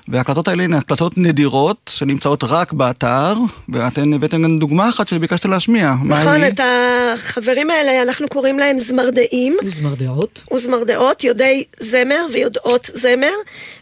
וההקלטות 0.08 0.48
האלה 0.48 0.64
הן 0.64 0.74
הקלטות 0.74 1.18
נדירות 1.18 1.92
שנמצאות 1.96 2.44
רק 2.44 2.74
באתר, 2.74 3.34
ואתן 3.70 4.14
הבאתם 4.14 4.44
גם 4.44 4.60
דוגמה 4.60 4.90
אחת 4.90 5.08
שביקשת 5.08 5.46
להשמיע. 5.46 5.94
מה 6.04 6.22
נכון? 6.22 6.44
את 6.44 6.60
החברים 6.64 7.70
האלה, 7.70 8.02
אנחנו 8.02 8.28
קוראים 8.28 8.60
להם 8.60 8.80
זמרדעים. 8.80 9.58
וזמרדעות. 9.66 10.44
וזמרדעות, 10.54 11.24
יודעי 11.24 11.64
זמר 11.80 12.26
ויודעות 12.34 12.90
זמר, 12.94 13.34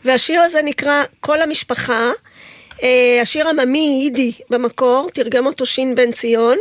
והשיר 0.05 0.41
הזה 0.41 0.59
נקרא 0.65 1.03
כל 1.19 1.41
המשפחה. 1.41 2.11
אה, 2.83 3.19
השיר 3.21 3.47
עממי 3.47 3.99
יידי 4.03 4.31
במקור, 4.49 5.09
תרגם 5.13 5.45
אותו 5.45 5.65
שין 5.65 5.95
בן 5.95 6.11
ציון, 6.11 6.57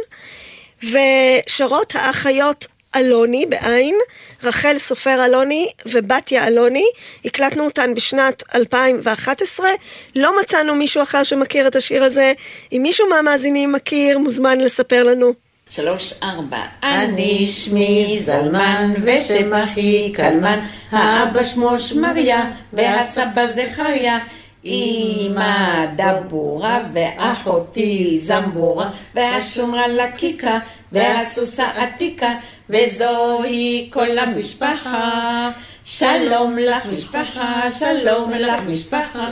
ושרות 0.82 1.94
האחיות 1.94 2.66
אלוני 2.96 3.46
בעין, 3.46 3.94
רחל 4.42 4.78
סופר 4.78 5.24
אלוני 5.24 5.68
ובתיה 5.86 6.46
אלוני, 6.46 6.84
הקלטנו 7.24 7.64
אותן 7.64 7.94
בשנת 7.94 8.42
2011, 8.54 9.68
לא 10.16 10.40
מצאנו 10.40 10.74
מישהו 10.74 11.02
אחר 11.02 11.22
שמכיר 11.22 11.66
את 11.66 11.76
השיר 11.76 12.04
הזה, 12.04 12.32
אם 12.72 12.80
מישהו 12.82 13.08
מהמאזינים 13.08 13.72
מכיר, 13.72 14.18
מוזמן 14.18 14.58
לספר 14.60 15.02
לנו. 15.02 15.32
שלוש, 15.70 16.14
ארבע. 16.22 16.62
אני 16.82 17.48
שמי 17.48 18.18
זלמן, 18.20 18.92
ושם 19.04 19.54
אחי 19.54 20.12
קלמן, 20.14 20.58
האבא 20.90 21.44
שמו 21.44 21.80
שמריה, 21.80 22.50
והסבא 22.72 23.46
זכריה. 23.46 24.18
אמא 24.64 25.86
דבורה, 25.96 26.80
ואחותי 26.92 28.18
זמבורה, 28.18 28.90
והשומרה 29.14 29.88
לקיקה, 29.88 30.58
והסוסה 30.92 31.68
עתיקה, 31.70 32.34
וזוהי 32.70 33.88
כל 33.92 34.18
המשפחה. 34.18 35.50
שלום 35.84 36.58
לך 36.58 36.86
משפחה, 36.86 37.70
שלום 37.70 38.30
לך 38.30 38.60
משפחה. 38.66 39.28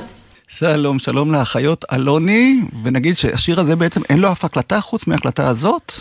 שלום, 0.50 0.98
שלום 0.98 1.32
לאחיות 1.32 1.84
אלוני, 1.92 2.60
ונגיד 2.84 3.18
שהשיר 3.18 3.60
הזה 3.60 3.76
בעצם 3.76 4.00
אין 4.10 4.18
לו 4.18 4.32
אף 4.32 4.44
הקלטה 4.44 4.80
חוץ 4.80 5.06
מההקלטה 5.06 5.48
הזאת. 5.48 5.92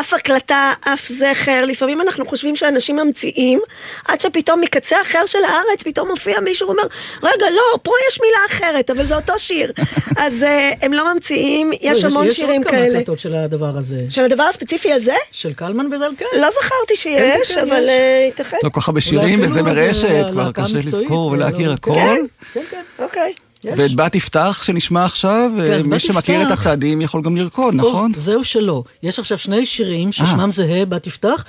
אף 0.00 0.12
הקלטה, 0.12 0.72
אף 0.80 1.08
זכר, 1.08 1.64
לפעמים 1.64 2.00
אנחנו 2.00 2.26
חושבים 2.26 2.56
שאנשים 2.56 2.96
ממציאים, 2.96 3.60
עד 4.08 4.20
שפתאום 4.20 4.60
מקצה 4.60 4.96
אחר 5.02 5.26
של 5.26 5.38
הארץ 5.44 5.82
פתאום 5.84 6.08
מופיע 6.08 6.40
מישהו 6.40 6.68
ואומר, 6.68 6.82
רגע, 7.22 7.46
לא, 7.50 7.78
פה 7.82 7.92
יש 8.08 8.20
מילה 8.20 8.38
אחרת, 8.48 8.90
אבל 8.90 9.04
זה 9.04 9.16
אותו 9.16 9.32
שיר. 9.38 9.72
אז 10.24 10.42
uh, 10.42 10.46
הם 10.84 10.92
לא 10.92 11.14
ממציאים, 11.14 11.70
יש 11.80 12.04
לא, 12.04 12.08
המון 12.08 12.30
שירים 12.30 12.60
יש 12.60 12.66
עוד 12.66 12.74
כמה 12.74 12.82
כאלה. 12.82 12.98
הקלטות 12.98 13.18
של 13.18 13.34
הדבר 13.34 13.76
הזה. 13.76 14.00
של 14.10 14.20
הדבר 14.20 14.42
הספציפי 14.42 14.92
הזה? 14.92 15.16
של 15.32 15.52
קלמן 15.52 15.86
וזלקן. 15.86 16.24
לא 16.40 16.48
זכרתי 16.50 16.96
שיש, 16.96 17.52
כן, 17.52 17.54
כן, 17.54 17.60
אבל. 17.60 17.88
אה, 17.88 18.24
ייתכן. 18.26 18.56
לא 18.62 18.68
כל 18.68 18.80
כך 18.80 18.88
בשירים, 18.88 19.38
אולי 19.40 19.62
וזה 19.62 19.92
זה 19.92 20.22
כבר 20.32 20.52
קשה 20.52 20.78
לזכור 20.78 21.26
ולהכיר 21.30 21.68
כן. 21.68 21.74
הכל. 21.74 22.16
כן, 22.54 22.60
כן. 22.70 22.82
אוקיי. 22.98 23.34
יש. 23.64 23.74
ואת 23.76 23.94
בת 23.94 24.14
יפתח 24.14 24.62
שנשמע 24.64 25.04
עכשיו, 25.04 25.50
כן, 25.56 25.80
מי 25.90 25.98
שמכיר 25.98 26.42
את. 26.42 26.50
הצעדים 26.50 27.00
יכול 27.00 27.22
גם 27.22 27.36
לרקוד, 27.36 27.74
או, 27.80 27.88
נכון? 27.88 28.12
זהו 28.16 28.44
שלא. 28.44 28.82
יש 29.02 29.18
עכשיו 29.18 29.38
שני 29.38 29.66
שירים 29.66 30.08
אה. 30.08 30.12
ששמם 30.12 30.50
זהה, 30.50 30.86
בת 30.86 31.06
יפתח. 31.06 31.44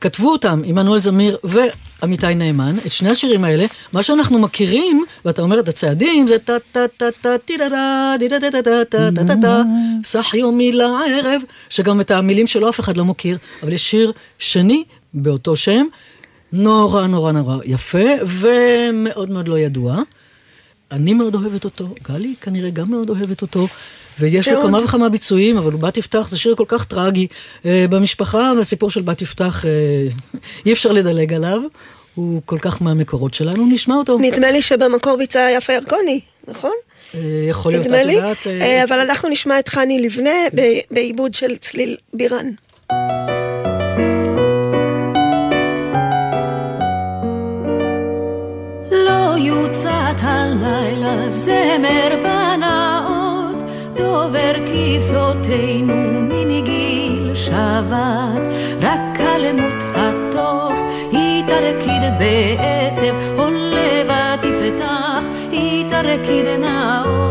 כתבו 0.00 0.32
אותם 0.32 0.62
עמנואל 0.64 1.00
זמיר 1.00 1.36
ואמיתי 1.44 2.34
נאמן, 2.34 2.76
את 2.86 2.92
שני 2.92 3.10
השירים 3.10 3.44
האלה. 3.44 3.66
מה 3.92 4.02
שאנחנו 4.02 4.38
מכירים, 4.38 5.04
ואתה 5.24 5.42
אומר 5.42 5.60
את 5.60 5.68
הצעדים, 5.68 6.26
זה 6.26 6.38
טה 6.38 6.56
טה 6.72 6.88
טה 6.96 7.06
טה 7.20 7.38
טידדה 7.44 8.14
דידה 8.18 8.38
דה 8.38 8.50
דה 8.50 8.60
דה 8.60 8.84
טה 8.84 9.10
טה 9.14 9.26
טה 9.26 9.34
טה 9.42 9.62
סח 10.04 10.34
יומי 10.34 10.72
לערב, 10.72 11.42
שגם 11.68 12.00
את 12.00 12.10
המילים 12.10 12.46
שלו 12.46 12.68
אף 12.68 12.80
אחד 12.80 12.96
לא 12.96 13.04
מכיר, 13.04 13.38
אבל 13.62 13.72
יש 13.72 13.90
שיר 13.90 14.12
שני 14.38 14.84
באותו 15.14 15.56
שם, 15.56 15.86
נורא 16.52 17.06
נורא 17.06 17.32
נורא 17.32 17.56
יפה, 17.64 18.08
ומאוד 18.26 19.30
מאוד 19.30 19.48
לא 19.48 19.58
ידוע. 19.58 20.02
אני 20.92 21.14
מאוד 21.14 21.34
אוהבת 21.34 21.64
אותו, 21.64 21.88
גלי 22.08 22.34
כנראה 22.40 22.70
גם 22.70 22.90
מאוד 22.90 23.10
אוהבת 23.10 23.42
אותו, 23.42 23.68
ויש 24.20 24.48
לו. 24.48 24.60
כמה 24.60 24.84
וכמה 24.84 25.08
ביצועים, 25.08 25.58
אבל 25.58 25.76
בת 25.76 25.98
יפתח 25.98 26.28
זה 26.28 26.38
שיר 26.38 26.54
כל 26.54 26.64
כך 26.68 26.84
טרגי. 26.84 27.26
אה, 27.64 27.86
במשפחה, 27.90 28.52
והסיפור 28.56 28.90
של 28.90 29.02
בת 29.02 29.22
יפתח, 29.22 29.64
אה, 29.64 29.70
אי 30.66 30.72
אפשר 30.72 30.92
לדלג 30.92 31.32
עליו, 31.32 31.60
הוא 32.14 32.42
כל 32.44 32.58
כך 32.58 32.82
מהמקורות 32.82 33.34
שלנו, 33.34 33.66
נשמע 33.66 33.94
אותו. 33.94 34.18
נדמה 34.18 34.50
לי 34.50 34.62
שבמקור 34.62 35.16
ביצע 35.16 35.48
יפה 35.56 35.72
ירקוני, 35.72 36.20
נכון? 36.48 36.72
אה, 37.14 37.20
יכול 37.48 37.72
להיות, 37.72 37.84
נדמה 37.86 38.00
את 38.00 38.06
לי, 38.06 38.12
יודעת, 38.12 38.46
אה, 38.46 38.60
אה, 38.60 38.84
אבל 38.84 38.98
אנחנו 38.98 39.28
נשמע 39.28 39.58
את 39.58 39.68
חני 39.68 40.02
לבנה 40.02 40.30
בעיבוד 40.90 41.34
של 41.34 41.56
צליל 41.56 41.96
בירן. 42.14 42.50
יוצת 49.68 50.16
הלילה 50.22 51.30
זמר 51.30 52.08
בנאות, 52.22 53.62
דובר 53.94 54.52
כבשותינו 54.66 55.94
מנגיל 56.20 57.34
שבת, 57.34 58.42
רק 58.80 59.00
כלמות 59.16 59.82
הטוב 59.94 60.72
היא 61.12 61.44
תרקיד 61.46 62.02
בעצב, 62.18 63.14
עולה 63.36 64.02
ותפתח 64.04 65.24
היא 65.50 65.90
תרקיד 65.90 66.46
נאות. 66.60 67.27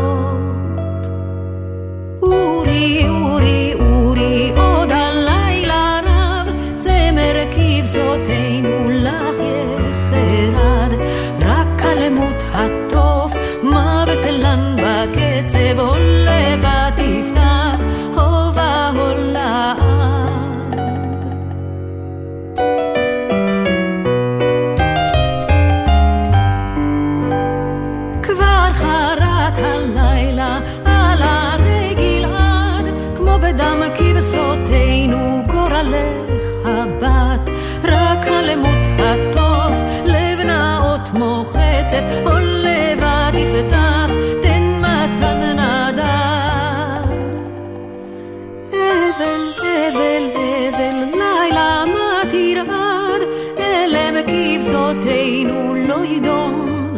צידו 56.18 56.50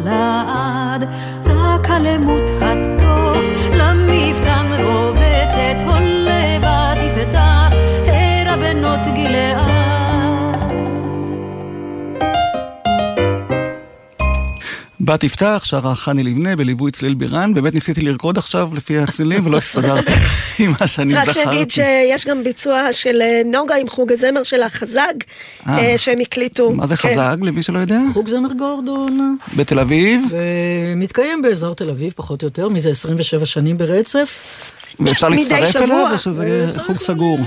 לעד, 0.05 1.05
רק 1.45 1.89
הלמות 1.89 2.60
בת 15.11 15.23
יפתח, 15.23 15.61
שרה 15.65 15.95
חני 15.95 16.23
לבנה 16.23 16.55
בליווי 16.55 16.91
צליל 16.91 17.13
בירן, 17.13 17.53
באמת 17.53 17.73
ניסיתי 17.73 18.01
לרקוד 18.01 18.37
עכשיו 18.37 18.69
לפי 18.73 18.97
הצלילים 18.97 19.45
ולא 19.45 19.57
הסתדרתי 19.57 20.11
עם 20.59 20.73
מה 20.79 20.87
שאני 20.87 21.13
רק 21.13 21.29
זכרתי. 21.29 21.49
נגיד 21.49 21.71
שיש 21.71 22.25
גם 22.25 22.43
ביצוע 22.43 22.93
של 22.93 23.21
אה, 23.21 23.41
נוגה 23.45 23.75
עם 23.75 23.87
חוג 23.87 24.11
הזמר 24.11 24.43
של 24.43 24.63
החזג, 24.63 25.13
אה. 25.67 25.79
אה, 25.79 25.97
שהם 25.97 26.19
הקליטו. 26.19 26.71
מה 26.71 26.87
זה 26.87 26.97
כן. 26.97 27.09
חזק, 27.09 27.35
למי 27.41 27.63
שלא 27.63 27.79
יודע? 27.79 27.99
חוג 28.13 28.27
זמר 28.27 28.53
גורדון. 28.53 29.37
בתל 29.55 29.79
אביב, 29.79 30.21
ומתקיים 30.29 31.41
באזור 31.41 31.75
תל 31.75 31.89
אביב, 31.89 32.13
פחות 32.15 32.41
או 32.41 32.47
יותר, 32.47 32.69
מזה 32.69 32.89
27 32.89 33.45
שנים 33.45 33.77
ברצף. 33.77 34.41
ואפשר 34.99 35.29
להצטרף 35.29 35.71
שבוע. 35.71 35.83
אליו 35.83 36.07
או 36.13 36.19
שזה 36.19 36.67
חוג 36.85 36.99
סגור? 36.99 37.39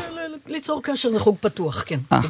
ליצור 0.47 0.81
קשר 0.83 1.11
זה 1.11 1.19
חוג 1.19 1.37
פתוח, 1.41 1.83
כן. 1.87 1.99
אה. 2.13 2.21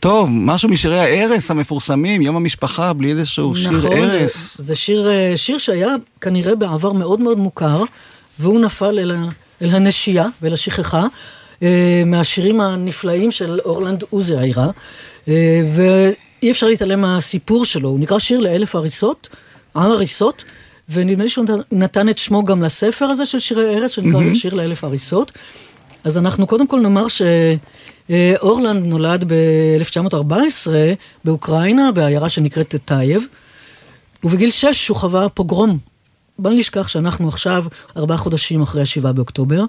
טוב, 0.00 0.28
משהו 0.32 0.68
משירי 0.68 0.98
הערש 1.00 1.50
המפורסמים, 1.50 2.22
יום 2.22 2.36
המשפחה, 2.36 2.92
בלי 2.92 3.10
איזשהו 3.10 3.54
שיר 3.56 3.70
נכון, 3.70 3.92
ערש. 3.92 4.32
זה, 4.56 4.62
זה 4.62 4.74
שיר, 4.74 5.08
אה, 5.10 5.32
שיר 5.36 5.58
שהיה 5.58 5.88
כנראה 6.20 6.54
בעבר 6.54 6.92
מאוד 6.92 7.20
מאוד 7.20 7.38
מוכר, 7.38 7.82
והוא 8.38 8.60
נפל 8.60 8.98
אל, 8.98 9.10
ה, 9.10 9.24
אל 9.62 9.70
הנשייה 9.70 10.26
ואל 10.42 10.52
השכחה, 10.52 11.06
אה, 11.62 12.02
מהשירים 12.06 12.60
הנפלאים 12.60 13.30
של 13.30 13.60
אורלנד 13.64 14.04
עוזיאירה, 14.10 14.66
אה, 15.28 15.60
ואי 15.74 16.50
אפשר 16.50 16.66
להתעלם 16.68 17.00
מהסיפור 17.00 17.64
שלו, 17.64 17.88
הוא 17.88 18.00
נקרא 18.00 18.18
שיר 18.18 18.40
לאלף 18.40 18.74
הריסות, 18.74 19.28
הר 19.74 19.90
הריסות, 19.92 20.44
ונדמה 20.88 21.22
לי 21.22 21.28
שהוא 21.28 21.44
נתן- 21.72 22.08
את 22.08 22.18
שמו 22.18 22.44
גם 22.44 22.62
לספר 22.62 23.04
הזה 23.04 23.26
של 23.26 23.38
שירי 23.38 23.76
ערש, 23.76 23.94
שנקרא 23.94 24.10
מהמם. 24.20 24.34
שיר 24.34 24.54
לאלף 24.54 24.84
הריסות. 24.84 25.32
אז 26.04 26.18
אנחנו 26.18 26.46
קודם 26.46 26.66
כל 26.66 26.80
נאמר 26.80 27.06
שאורלנד 28.10 28.86
נולד 28.86 29.24
ב-1914 29.32 30.70
באוקראינה, 31.24 31.92
בעיירה 31.92 32.28
שנקראת 32.28 32.74
טייב, 32.84 33.26
ובגיל 34.24 34.50
שש 34.50 34.88
הוא 34.88 34.96
חווה 34.96 35.28
פוגרום. 35.28 35.78
בל 36.38 36.54
נשכח 36.54 36.88
שאנחנו 36.88 37.28
עכשיו 37.28 37.64
ארבעה 37.96 38.16
חודשים 38.16 38.62
אחרי 38.62 38.82
השבעה 38.82 39.12
באוקטובר. 39.12 39.64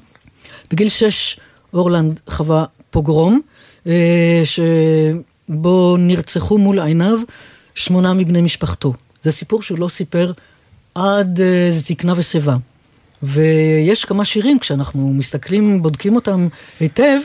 בגיל 0.71 0.89
שש 0.89 1.39
אורלנד 1.73 2.19
חווה 2.29 2.65
פוגרום, 2.89 3.41
אה, 3.87 4.41
שבו 4.45 5.97
נרצחו 5.99 6.57
מול 6.57 6.79
עיניו 6.79 7.19
שמונה 7.75 8.13
מבני 8.13 8.41
משפחתו. 8.41 8.93
זה 9.23 9.31
סיפור 9.31 9.61
שהוא 9.61 9.79
לא 9.79 9.87
סיפר 9.87 10.31
עד 10.95 11.41
אה, 11.41 11.67
זקנה 11.71 12.13
ושיבה. 12.17 12.55
ויש 13.23 14.05
כמה 14.05 14.25
שירים, 14.25 14.59
כשאנחנו 14.59 15.13
מסתכלים, 15.13 15.81
בודקים 15.81 16.15
אותם 16.15 16.47
היטב, 16.79 17.19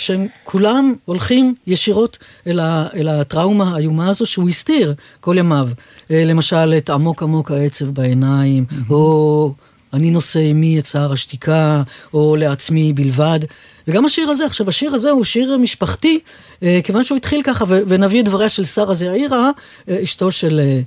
שהם 0.00 0.26
כולם 0.44 0.94
הולכים 1.04 1.54
ישירות 1.66 2.18
אל, 2.46 2.60
ה, 2.60 2.86
אל 2.94 3.08
הטראומה 3.08 3.74
האיומה 3.74 4.08
הזו 4.08 4.26
שהוא 4.26 4.48
הסתיר 4.48 4.94
כל 5.20 5.36
ימיו. 5.38 5.68
אה, 6.10 6.24
למשל, 6.24 6.74
את 6.76 6.90
עמוק 6.90 7.22
עמוק 7.22 7.50
העצב 7.50 7.84
בעיניים, 7.84 8.64
או 8.90 9.54
אני 9.92 10.10
נושא 10.10 10.40
עימי 10.40 10.78
את 10.78 10.84
צער 10.84 11.12
השתיקה, 11.12 11.82
או 12.14 12.36
לעצמי 12.36 12.92
בלבד. 12.92 13.40
וגם 13.88 14.04
השיר 14.04 14.30
הזה, 14.30 14.46
עכשיו 14.46 14.68
השיר 14.68 14.94
הזה 14.94 15.10
הוא 15.10 15.24
שיר 15.24 15.56
משפחתי, 15.56 16.18
אה, 16.62 16.80
כיוון 16.84 17.04
שהוא 17.04 17.16
התחיל 17.16 17.42
ככה, 17.42 17.64
ו- 17.68 17.80
ונביא 17.86 18.20
את 18.20 18.24
דבריה 18.24 18.48
של 18.48 18.64
שרה 18.64 18.94
זעירה, 18.94 19.50
אה, 19.88 20.02
אשתו 20.02 20.30
של 20.30 20.60
אה, 20.60 20.80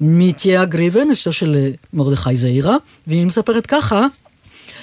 מיתיה 0.00 0.64
גריבן, 0.64 1.10
אשתו 1.10 1.32
של 1.32 1.56
אה, 1.56 1.70
מרדכי 1.92 2.36
זעירה, 2.36 2.76
והיא 3.06 3.26
מספרת 3.26 3.66
ככה, 3.66 4.06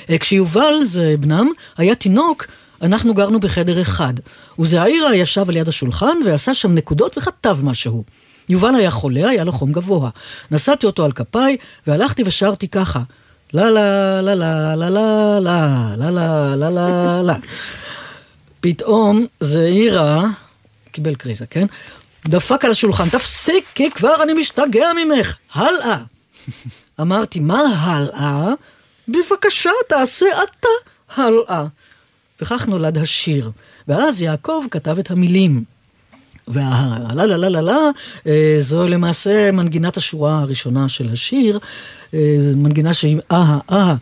אה, 0.09 0.17
כשיובל, 0.17 0.73
זה 0.85 1.15
בנם, 1.19 1.47
היה 1.77 1.95
תינוק, 1.95 2.47
אנחנו 2.81 3.13
גרנו 3.13 3.39
בחדר 3.39 3.81
אחד. 3.81 4.13
וזעירה 4.59 5.15
ישב 5.15 5.49
על 5.49 5.55
יד 5.55 5.67
השולחן 5.67 6.17
ועשה 6.25 6.53
שם 6.53 6.73
נקודות 6.73 7.17
וכתב 7.17 7.57
משהו. 7.63 8.03
יובל 8.49 8.75
היה 8.75 8.91
חולה, 8.91 9.29
היה 9.29 9.43
לו 9.43 9.51
חום 9.51 9.71
גבוה. 9.71 10.09
נשאתי 10.51 10.85
אותו 10.85 11.05
על 11.05 11.11
כפיי 11.11 11.57
והלכתי 11.87 12.23
ושרתי 12.25 12.67
ככה. 12.67 13.01
לה 13.53 13.69
לה 13.69 14.21
לה 14.21 14.35
לה 14.35 14.75
לה 14.75 14.89
לה 14.89 15.39
לה 15.39 15.95
לה 15.97 16.09
לה 16.11 16.55
לה 16.55 16.69
לה 16.69 17.21
לה 17.21 17.35
פתאום 18.59 19.25
זעירה, 19.39 20.23
קיבל 20.91 21.15
קריזה, 21.15 21.45
כן? 21.45 21.65
דפק 22.27 22.65
על 22.65 22.71
השולחן, 22.71 23.09
תפסיקי 23.09 23.91
כבר, 23.91 24.23
אני 24.23 24.33
משתגע 24.33 24.87
ממך, 24.93 25.35
הלאה. 25.53 25.97
אמרתי, 27.01 27.39
מה 27.39 27.59
הלאה? 27.77 28.53
בבקשה, 29.07 29.69
תעשה 29.89 30.25
אתה 30.43 30.67
הלאה. 31.15 31.65
וכך 32.41 32.67
נולד 32.67 32.97
השיר. 32.97 33.51
ואז 33.87 34.21
יעקב 34.21 34.63
כתב 34.71 34.99
את 34.99 35.11
המילים. 35.11 35.63
והלה 36.47 37.25
לה 37.25 37.37
לה 37.37 37.49
לה 37.49 37.61
לה, 37.61 37.89
זו 38.59 38.87
למעשה 38.87 39.51
מנגינת 39.51 39.97
השורה 39.97 40.39
הראשונה 40.39 40.89
של 40.89 41.11
השיר, 41.11 41.59
אה, 42.13 42.51
מנגינה 42.55 42.93
שהיא 42.93 43.17
אה 43.31 43.57
אה, 43.71 43.95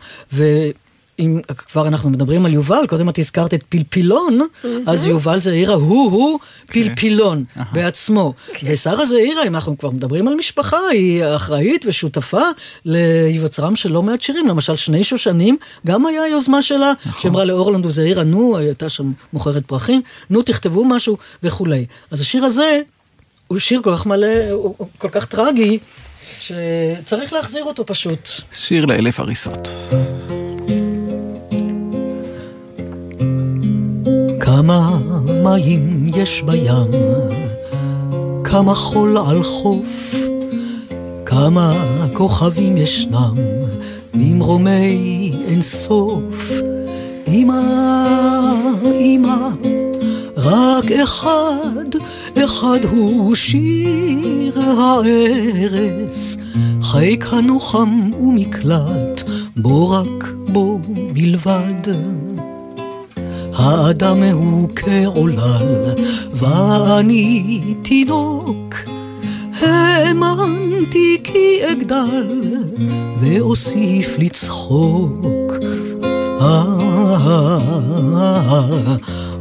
ואם 1.18 1.40
כבר 1.68 1.88
אנחנו 1.88 2.10
מדברים 2.10 2.46
על 2.46 2.52
יובל, 2.52 2.86
קודם 2.88 3.08
את 3.08 3.18
הזכרת 3.18 3.54
את 3.54 3.62
פלפילון, 3.68 4.40
אז 4.86 5.06
יובל 5.06 5.40
זעירה 5.40 5.74
הוא-הוא 5.74 6.38
פלפילון 6.66 7.44
בעצמו. 7.72 8.34
ושרה 8.62 9.06
זעירה, 9.06 9.46
אם 9.46 9.54
אנחנו 9.54 9.78
כבר 9.78 9.90
מדברים 9.90 10.28
על 10.28 10.34
משפחה, 10.34 10.78
היא 10.92 11.24
אחראית 11.36 11.84
ושותפה 11.88 12.42
להיווצרם 12.84 13.76
של 13.76 13.92
לא 13.92 14.02
מעט 14.02 14.22
שירים, 14.22 14.48
למשל 14.48 14.76
שני 14.76 15.04
שושנים, 15.04 15.56
גם 15.86 16.06
היה 16.06 16.28
יוזמה 16.28 16.62
שלה, 16.62 16.92
שאמרה 17.20 17.44
לאורלנד 17.44 17.86
וזעירה, 17.86 18.22
נו, 18.22 18.56
הייתה 18.56 18.88
שם 18.88 19.12
מוכרת 19.32 19.66
פרחים, 19.66 20.02
נו 20.30 20.42
תכתבו 20.42 20.84
משהו 20.84 21.16
וכולי. 21.42 21.86
אז 22.10 22.20
השיר 22.20 22.44
הזה 22.44 22.80
הוא 23.46 23.58
שיר 23.58 23.82
כל 23.82 23.96
כך 23.96 24.06
מלא, 24.06 24.50
הוא 24.50 24.74
כל 24.98 25.08
כך 25.08 25.24
טרגי, 25.24 25.78
שצריך 26.40 27.32
להחזיר 27.32 27.64
אותו 27.64 27.86
פשוט. 27.86 28.28
שיר 28.52 28.86
לאלף 28.86 29.20
הריסות. 29.20 29.68
כמה 34.56 34.98
מים 35.42 36.10
יש 36.16 36.42
בים, 36.42 36.90
כמה 38.44 38.74
חול 38.74 39.18
על 39.28 39.42
חוף, 39.42 40.14
כמה 41.26 41.74
כוכבים 42.12 42.76
ישנם, 42.76 43.34
ממרומי 44.14 45.32
אין 45.44 45.62
סוף. 45.62 46.52
אמא, 47.28 47.62
אמא, 49.00 49.48
רק 50.36 50.90
אחד, 50.90 51.88
אחד 52.38 52.78
הוא 52.90 53.34
שיר 53.34 54.60
הערש, 54.60 56.36
חיק 56.82 57.26
הנוחם 57.32 58.10
ומקלט, 58.20 59.22
בו 59.56 59.90
רק 59.90 60.24
בו 60.48 60.78
בלבד. 61.12 62.33
האדם 63.54 64.22
הוא 64.22 64.68
כעולל, 64.76 65.94
ואני 66.32 67.60
תינוק. 67.82 68.74
האמנתי 69.60 71.20
כי 71.24 71.72
אגדל, 71.72 72.54
ואוסיף 73.20 74.16
לצחוק. 74.18 75.52
אה, 76.40 76.64
אה, 77.10 77.58
אה, 78.16 78.80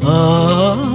אה. 0.04 0.94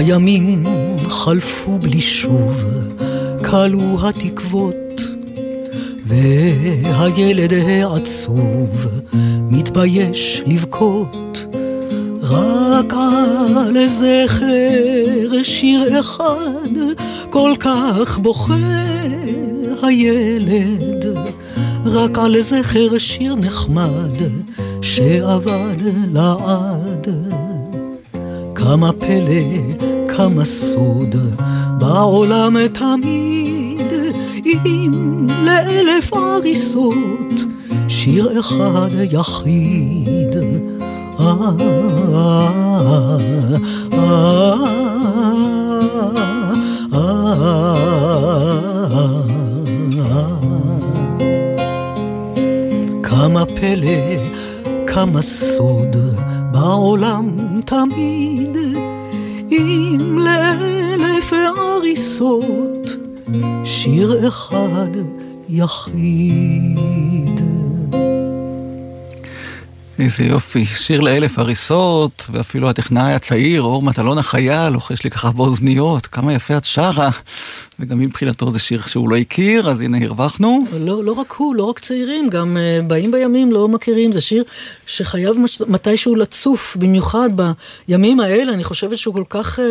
הימים 0.00 0.64
חלפו 1.08 1.78
בלי 1.78 2.00
שוב, 2.00 2.64
כלו 3.50 4.08
התקוות, 4.08 4.89
והילד 6.10 7.52
העצוב 7.52 8.86
מתבייש 9.50 10.42
לבכות. 10.46 11.44
רק 12.22 12.92
על 12.92 13.86
זכר 13.86 15.42
שיר 15.42 16.00
אחד 16.00 16.70
כל 17.30 17.52
כך 17.60 18.18
בוכה 18.18 18.54
הילד, 19.82 21.04
רק 21.84 22.18
על 22.18 22.40
זכר 22.40 22.98
שיר 22.98 23.34
נחמד 23.34 24.16
שאבד 24.82 25.82
לעד. 26.12 27.06
כמה 28.54 28.92
פלא, 28.92 29.74
כמה 30.16 30.44
סוד, 30.44 31.16
בעולם 31.78 32.56
תמיד, 32.68 33.39
אם 34.66 35.26
לאלף 35.44 36.12
הריסות, 36.12 37.44
שיר 37.88 38.40
אחד 38.40 38.88
יחיד. 39.10 40.36
אה, 41.20 41.34
אה, 43.92 44.20
אה, 46.92 47.40
כמה 53.02 53.44
פלא, 53.46 54.22
כמה 54.86 55.22
סוד, 55.22 55.96
בעולם 56.52 57.30
תמיד, 57.64 58.56
אם 59.50 60.18
לאלף 60.18 61.32
הריסות, 61.32 62.69
שיר 63.64 64.28
אחד 64.28 64.90
יחיד. 65.48 67.40
איזה 69.98 70.24
יופי, 70.24 70.66
שיר 70.66 71.00
לאלף 71.00 71.38
הריסות, 71.38 72.26
ואפילו 72.32 72.70
הטכנאי 72.70 73.12
הצעיר, 73.12 73.62
אור 73.62 73.82
מטלון 73.82 74.18
החייל, 74.18 74.68
לוחש 74.68 75.04
לי 75.04 75.10
ככה 75.10 75.30
באוזניות, 75.30 76.06
כמה 76.06 76.32
יפה 76.32 76.56
את 76.56 76.64
שרה. 76.64 77.10
וגם 77.80 77.98
מבחינתו 77.98 78.50
זה 78.50 78.58
שיר 78.58 78.82
שהוא 78.86 79.10
לא 79.10 79.16
הכיר, 79.16 79.68
אז 79.70 79.80
הנה 79.80 80.04
הרווחנו. 80.04 80.64
לא, 80.72 81.04
לא 81.04 81.12
רק 81.12 81.32
הוא, 81.32 81.54
לא 81.54 81.64
רק 81.64 81.78
צעירים, 81.78 82.28
גם 82.28 82.56
uh, 82.56 82.86
באים 82.86 83.10
בימים 83.10 83.52
לא 83.52 83.68
מכירים, 83.68 84.12
זה 84.12 84.20
שיר 84.20 84.44
שחייב 84.86 85.38
מש- 85.38 85.60
מתישהו 85.60 86.14
לצוף, 86.14 86.76
במיוחד 86.80 87.28
בימים 87.88 88.20
האלה, 88.20 88.52
אני 88.52 88.64
חושבת 88.64 88.98
שהוא 88.98 89.14
כל 89.14 89.24
כך 89.28 89.58
uh, 89.58 89.62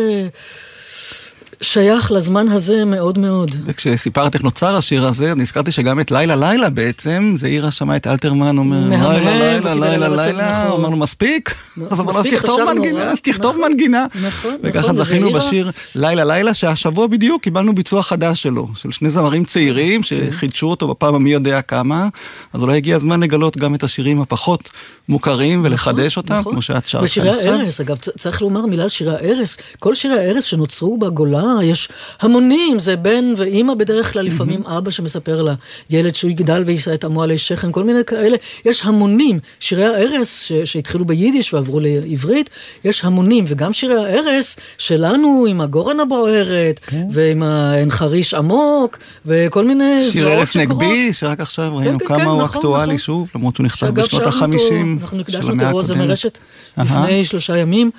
שייך 1.62 2.12
לזמן 2.12 2.48
הזה 2.48 2.84
מאוד 2.84 3.18
מאוד. 3.18 3.50
וכשסיפרת 3.64 4.34
איך 4.34 4.42
נוצר 4.42 4.76
השיר 4.76 5.06
הזה, 5.06 5.34
נזכרתי 5.34 5.70
שגם 5.70 6.00
את 6.00 6.10
לילה 6.10 6.36
לילה 6.36 6.70
בעצם, 6.70 7.34
זעירה 7.36 7.70
שמע 7.70 7.96
את 7.96 8.06
אלתרמן 8.06 8.58
אומר, 8.58 8.88
לילה 8.88 9.18
לילה 9.18 9.74
לילה 9.74 10.08
לצאת, 10.08 10.26
לילה, 10.26 10.64
נכון. 10.66 10.80
אמרנו 10.80 10.96
מספיק? 10.96 11.54
אז 11.90 12.00
אמרנו 12.00 12.18
אז 12.18 12.26
תכתוב 12.30 12.60
מנגינה? 12.72 13.02
אז 13.02 13.20
תכתוב 13.20 13.56
נכון. 13.56 13.70
מנגינה. 13.70 14.06
נכון, 14.26 14.56
וככה 14.62 14.92
זכינו 14.94 15.32
בשיר 15.32 15.70
לילה 15.94 16.24
לילה, 16.24 16.54
שהשבוע 16.54 17.06
בדיוק 17.06 17.42
קיבלנו 17.42 17.74
ביצוע 17.74 18.02
חדש 18.02 18.42
שלו, 18.42 18.68
של 18.74 18.90
שני 18.90 19.10
זמרים 19.10 19.44
צעירים 19.44 20.00
שחידשו 20.02 20.66
אותו 20.66 20.88
בפעם 20.88 21.14
המי 21.14 21.32
יודע 21.32 21.62
כמה, 21.62 22.08
אז 22.52 22.62
אולי 22.62 22.76
הגיע 22.76 22.96
הזמן 22.96 23.22
לגלות 23.22 23.56
גם 23.56 23.74
את 23.74 23.82
השירים 23.84 24.20
הפחות 24.20 24.70
מוכרים 25.08 25.60
ולחדש 25.64 26.16
אותם. 26.16 26.42
כמו 26.44 26.62
שאת 26.62 26.86
שרת 26.86 27.02
ושירי 27.02 27.30
עכשיו. 27.30 27.52
הערש, 27.52 27.80
אגב, 27.80 27.96
צ- 27.96 28.08
צריך 28.18 28.42
לומר 28.42 28.66
מילה 28.66 28.82
על 28.82 28.88
שירי 28.88 29.14
הערש. 29.14 29.56
כל 29.78 29.94
שירי 29.94 30.18
הערש 30.18 30.50
שנוצרו 30.50 30.98
בגולה, 30.98 31.49
יש 31.62 31.88
המונים, 32.20 32.78
זה 32.78 32.96
בן 32.96 33.34
ואימא 33.36 33.74
בדרך 33.74 34.12
כלל, 34.12 34.24
לפעמים 34.26 34.66
אבא 34.66 34.90
שמספר 34.90 35.46
לילד 35.90 36.14
שהוא 36.14 36.30
יגדל 36.30 36.62
ויישא 36.66 36.94
את 36.94 37.04
עמו 37.04 37.22
עלי 37.22 37.38
שכם, 37.38 37.72
כל 37.72 37.84
מיני 37.84 38.04
כאלה. 38.06 38.36
יש 38.64 38.82
המונים. 38.84 39.38
שירי 39.60 39.84
הערש 39.84 40.28
ש- 40.28 40.52
שהתחילו 40.64 41.04
ביידיש 41.04 41.54
ועברו 41.54 41.80
לעברית, 41.80 42.50
יש 42.84 43.04
המונים. 43.04 43.44
וגם 43.48 43.72
שירי 43.72 43.96
הערש 43.96 44.56
שלנו 44.78 45.46
עם 45.48 45.60
הגורן 45.60 46.00
הבוערת, 46.00 46.80
ועם 47.12 47.42
האין 47.42 47.90
חריש 47.90 48.34
עמוק, 48.34 48.98
וכל 49.26 49.64
מיני 49.64 50.00
שיר 50.00 50.10
זוועות 50.10 50.38
ארץ 50.38 50.48
שקורות. 50.48 50.70
נגבי, 50.70 51.14
שרק 51.14 51.40
עכשיו 51.40 51.76
ראינו 51.76 51.98
כן, 51.98 52.06
כמה 52.06 52.16
כן, 52.18 52.24
הוא 52.24 52.42
נכון, 52.42 52.56
אקטואלי 52.58 52.84
נכון. 52.84 52.98
שוב, 52.98 53.30
למרות 53.34 53.56
שהוא 53.56 53.64
נכתב 53.66 53.86
בשנות 53.86 54.26
החמישים 54.26 54.98
אנחנו 55.02 55.16
של 55.18 55.22
הקדשנו 55.22 55.50
המאה 55.50 55.66
אותו 55.66 55.76
רוז 55.76 55.90
הקודמת. 55.90 56.04
המרשת. 56.06 56.38
לפני 56.78 57.24
שלושה 57.24 57.56
ימים, 57.56 57.90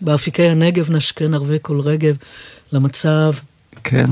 באפיקי 0.00 0.42
הנגב 0.42 0.90
נשכן 0.92 1.34
ערבי 1.34 1.56
כל 1.62 1.80
רגב 1.80 2.16
למצב. 2.74 3.32
כן. 3.84 4.06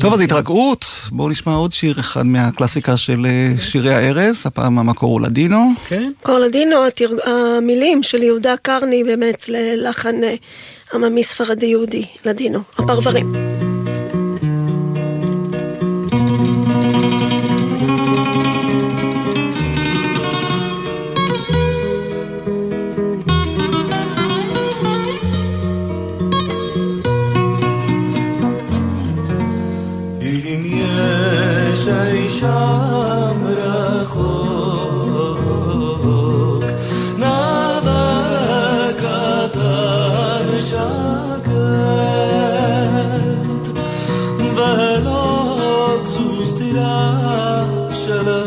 טוב, 0.00 0.14
אז 0.14 0.20
התרגעות, 0.20 0.84
בואו 1.12 1.28
נשמע 1.28 1.54
עוד 1.54 1.72
שיר 1.72 2.00
אחד 2.00 2.26
מהקלאסיקה 2.26 2.96
של 2.96 3.26
אה, 3.26 3.52
שירי 3.60 3.94
הארז, 3.94 4.42
הפעם 4.44 4.78
המקור 4.78 5.12
הוא 5.12 5.20
לדינו. 5.20 5.72
כן. 5.88 6.12
קורלדינו, 6.22 6.76
התרג- 6.86 7.28
המילים 7.28 8.02
של 8.02 8.22
יהודה 8.22 8.54
קרני 8.62 9.04
באמת 9.04 9.44
ללחן 9.48 10.24
אה, 10.24 10.34
עממי 10.94 11.24
ספרדי 11.24 11.66
יהודי, 11.66 12.04
לדינו, 12.24 12.58
הפרברים. 12.78 13.59
יש 32.30 32.36
אי 32.36 32.40
שם 32.40 33.46
רחוק 33.56 35.04
נאווה 37.18 38.88
קטן 38.96 40.60
שקט 40.60 41.50
ולא 44.56 45.98
כזו 46.04 46.46
סתירה 46.46 47.64
של 47.92 48.39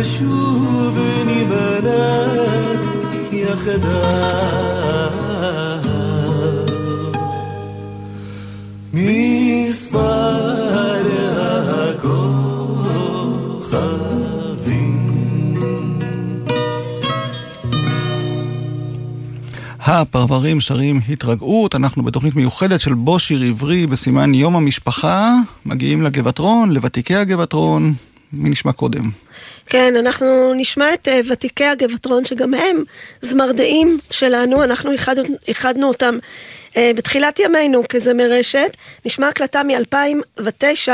ושוב 0.00 0.98
נמנה 1.26 2.26
יחדיו. 3.32 3.90
מספר 8.92 10.40
הפרברים 19.92 20.60
שרים 20.60 21.00
התרגעות, 21.08 21.74
אנחנו 21.74 22.02
בתוכנית 22.02 22.36
מיוחדת 22.36 22.80
של 22.80 22.94
בו 22.94 23.18
שיר 23.18 23.42
עברי 23.42 23.86
בסימן 23.86 24.34
יום 24.34 24.56
המשפחה, 24.56 25.34
מגיעים 25.66 26.02
לגבעתרון, 26.02 26.70
לוותיקי 26.70 27.14
הגבעתרון, 27.14 27.94
מי 28.32 28.50
נשמע 28.50 28.72
קודם? 28.72 29.02
כן, 29.66 29.96
אנחנו 29.96 30.54
נשמע 30.54 30.94
את 30.94 31.08
אה, 31.08 31.20
ותיקי 31.30 31.64
הגבעתרון, 31.64 32.24
שגם 32.24 32.54
הם 32.54 32.84
זמרדעים 33.20 33.98
שלנו, 34.10 34.64
אנחנו 34.64 34.92
איחדנו, 34.92 35.36
איחדנו 35.48 35.88
אותם 35.88 36.18
אה, 36.76 36.90
בתחילת 36.96 37.38
ימינו 37.38 37.82
כזמר 37.88 38.26
רשת. 38.30 38.76
נשמע 39.04 39.28
הקלטה 39.28 39.62
מ-2009 39.62 40.90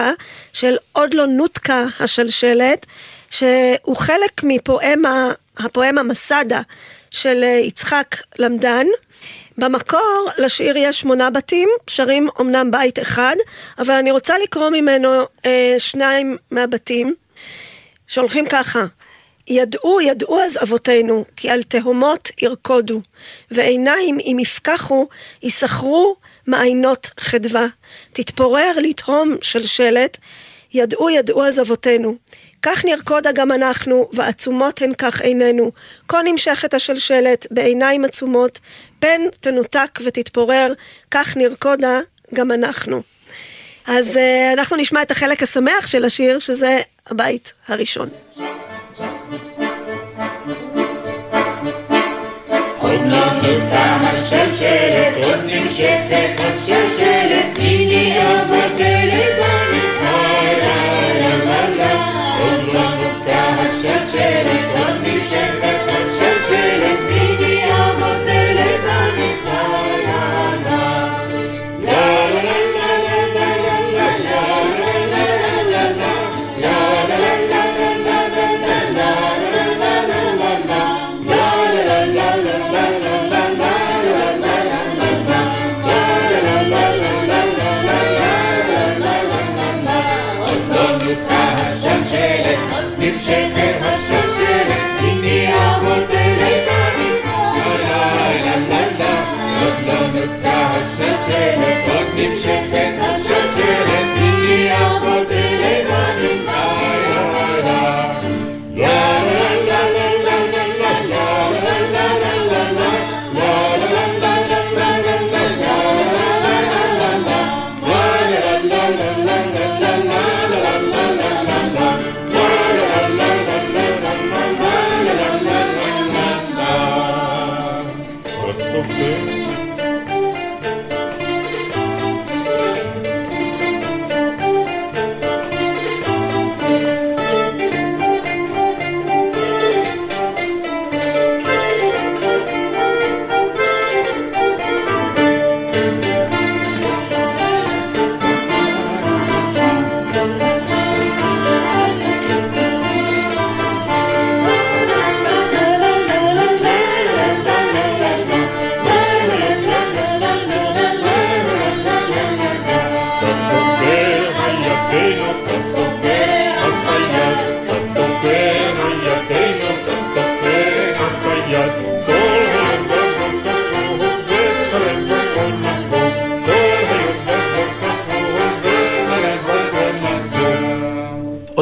של 0.53 0.77
עוד 0.93 1.15
לא 1.15 1.27
נותקה 1.27 1.85
השלשלת, 2.01 2.87
שהוא 3.31 3.97
חלק 3.97 4.43
מפואמה, 4.43 5.33
הפואמה 5.59 6.03
מסדה 6.03 6.61
של 7.11 7.43
אה, 7.43 7.49
יצחק 7.49 8.17
למדן. 8.39 8.87
במקור 9.59 10.29
לשיר 10.39 10.77
יש 10.77 11.01
שמונה 11.01 11.31
בתים, 11.31 11.69
שרים 11.87 12.29
אמנם 12.41 12.71
בית 12.71 12.99
אחד, 12.99 13.35
אבל 13.79 13.95
אני 13.95 14.11
רוצה 14.11 14.39
לקרוא 14.39 14.71
ממנו 14.71 15.09
אה, 15.47 15.75
שניים 15.79 16.37
מהבתים, 16.51 17.15
שהולכים 18.07 18.47
ככה: 18.49 18.87
ידעו, 19.49 20.01
ידעו 20.01 20.41
אז 20.41 20.59
אבותינו, 20.63 21.25
כי 21.37 21.51
על 21.51 21.63
תהומות 21.63 22.31
ירקודו, 22.43 23.01
ועיניים 23.51 24.19
אם 24.21 24.37
יפקחו, 24.41 25.09
יסחרו 25.43 26.17
מעיינות 26.47 27.11
חדווה. 27.21 27.67
תתפורר 28.13 28.73
לתהום 28.77 29.37
שלשלת, 29.43 30.19
ידעו, 30.75 31.11
ידעו 31.11 31.45
אז 31.45 31.61
אבותינו. 31.61 32.17
כך 32.63 32.85
נרקודה 32.85 33.33
גם 33.33 33.53
אנחנו, 33.53 34.09
ועצומות 34.13 34.83
הן 34.83 34.93
כך 34.99 35.21
עינינו. 35.21 35.73
כה 36.09 36.21
נמשכת 36.25 36.75
השלשלת, 36.75 37.47
בעיניים 37.51 38.05
עצומות, 38.05 38.61
פן 38.99 39.21
תנותק 39.41 39.99
ותתפורר, 40.03 40.73
כך 41.11 41.37
נרקודה 41.37 42.01
גם 42.35 42.53
אנחנו. 42.53 43.03
אז 43.87 44.17
uh, 44.17 44.19
אנחנו 44.53 44.77
נשמע 44.77 45.03
את 45.03 45.11
החלק 45.11 45.43
השמח 45.43 45.87
של 45.87 46.05
השיר, 46.05 46.39
שזה 46.39 46.81
הבית 47.07 47.53
הראשון. 47.69 48.09
עוד 55.23 55.41
נמשכת 55.47 56.47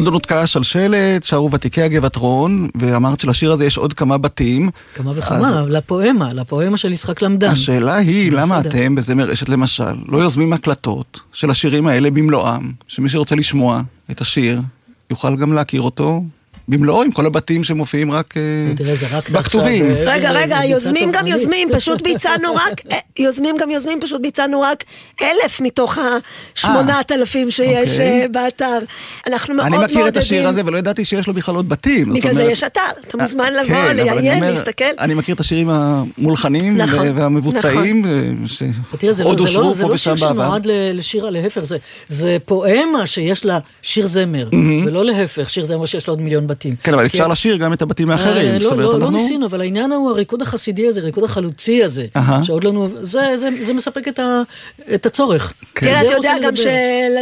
עוד 0.04 0.12
לא 0.12 0.12
נותקה 0.12 0.40
השלשלת, 0.40 1.24
שרו 1.24 1.50
ותיקי 1.52 1.82
הגבעתרון, 1.82 2.68
ואמרת 2.74 3.20
שלשיר 3.20 3.52
הזה 3.52 3.64
יש 3.64 3.78
עוד 3.78 3.92
כמה 3.92 4.18
בתים. 4.18 4.70
כמה 4.94 5.12
וכמה, 5.14 5.64
לפואמה, 5.68 6.32
לפואמה 6.32 6.76
של 6.76 6.92
יצחק 6.92 7.22
למדן. 7.22 7.48
השאלה 7.48 7.96
היא, 7.96 8.32
למה 8.32 8.60
בסדר. 8.60 8.70
אתם, 8.70 8.94
בזמר 8.94 9.32
אשת 9.32 9.48
למשל, 9.48 9.94
לא 10.08 10.18
יוזמים 10.18 10.52
הקלטות 10.52 11.20
של 11.32 11.50
השירים 11.50 11.86
האלה 11.86 12.10
במלואם, 12.10 12.72
שמי 12.88 13.08
שרוצה 13.08 13.34
לשמוע 13.34 13.80
את 14.10 14.20
השיר, 14.20 14.60
יוכל 15.10 15.36
גם 15.36 15.52
להכיר 15.52 15.82
אותו 15.82 16.22
במלואו, 16.68 17.02
עם 17.02 17.12
כל 17.12 17.26
הבתים 17.26 17.64
שמופיעים 17.64 18.10
רק 18.10 18.34
אה, 18.36 18.42
בכתובים. 19.32 19.84
אה, 19.90 20.02
רגע, 20.06 20.30
רגע, 20.30 20.58
יוזמים 20.64 21.12
גם. 21.12 21.26
יוזמים, 21.26 21.68
פשוט 21.72 22.02
ביצענו 22.02 22.54
רק, 22.54 22.80
אה, 22.92 22.98
יוזמים 23.18 23.56
גם 23.60 23.70
יוזמים, 23.70 24.00
פשוט 24.00 24.20
ביצענו 24.20 24.60
רק 24.60 24.84
אלף 25.22 25.60
מתוך 25.60 25.98
השמונת 26.56 27.12
אלפים 27.12 27.50
שיש 27.50 27.90
אוקיי. 27.90 28.22
אה, 28.22 28.26
באתר. 28.30 28.78
אנחנו 29.26 29.54
מאוד 29.54 29.66
אני 29.66 29.76
מעודדים. 29.76 29.96
מכיר 29.96 30.08
את 30.08 30.16
השיר 30.16 30.48
הזה 30.48 30.62
ולא 30.66 30.78
ידעתי 30.78 31.04
שיש 31.04 31.26
לו 31.26 31.34
בכלל 31.34 31.54
עוד 31.54 31.68
בתים. 31.68 32.12
בגלל 32.14 32.34
זה 32.34 32.42
יש 32.42 32.62
אתר, 32.62 32.80
אתה 33.08 33.16
מוזמן 33.22 33.52
לבוא, 33.52 33.64
כן, 33.66 33.74
אני 33.90 34.04
לעיין, 34.04 34.42
להסתכל. 34.44 34.84
אני 35.00 35.14
מכיר 35.14 35.34
את 35.34 35.40
השירים 35.40 35.68
המולחנים 35.70 36.76
נכון, 36.76 37.08
ו- 37.08 37.16
והמבוצעים, 37.16 38.04
אה, 38.04 38.10
תראה, 38.98 39.12
זה 39.12 39.24
לא, 39.24 39.30
שעוד 39.30 39.38
זה 39.48 39.54
לא, 39.54 39.58
אושרו 39.58 39.74
זה 39.74 39.82
פה 39.82 39.88
לא 39.88 39.94
ושם 39.94 40.16
שיר 40.16 40.26
בעבר. 40.28 40.44
שנועד 40.44 40.66
ל- 40.66 40.70
לשירה, 40.98 41.30
להפך, 41.30 41.62
זה, 42.08 42.36
פואמה 42.44 43.06
שיש 43.06 43.44
לה 43.44 43.58
שיר 43.82 44.06
זמר. 44.06 44.48
ולא 44.86 45.04
להפך, 45.04 45.50
שיר 45.50 45.64
זמר 45.66 45.86
שיש 45.86 46.06
לו 46.06 46.12
עוד 46.12 46.20
מיליון 46.20 46.46
בתים. 46.46 46.53
כן, 46.82 46.94
אבל 46.94 47.08
כי- 47.08 47.18
אפשר 47.18 47.28
לשיר 47.28 47.56
גם 47.56 47.72
את 47.72 47.82
הבתים 47.82 48.10
האחרים. 48.10 48.46
אה, 48.54 48.58
לא, 48.58 48.76
לא, 48.76 48.82
לא 48.82 48.94
אנחנו- 48.96 49.10
ניסינו, 49.10 49.46
אבל 49.46 49.60
העניין 49.60 49.92
הוא 49.92 50.10
הריקוד 50.10 50.42
החסידי 50.42 50.88
הזה, 50.88 51.00
הריקוד 51.00 51.24
החלוצי 51.24 51.84
הזה. 51.84 52.06
שעוד 52.42 52.64
לנו, 52.64 52.88
זה, 53.02 53.20
זה, 53.36 53.48
זה 53.62 53.72
מספק 53.74 54.08
את, 54.08 54.18
ה, 54.18 54.42
את 54.94 55.06
הצורך. 55.06 55.52
כן. 55.74 55.86
תראה, 55.86 56.00
אתה 56.02 56.12
יודע 56.12 56.34
גם 56.42 56.54
לדבר. 56.54 56.62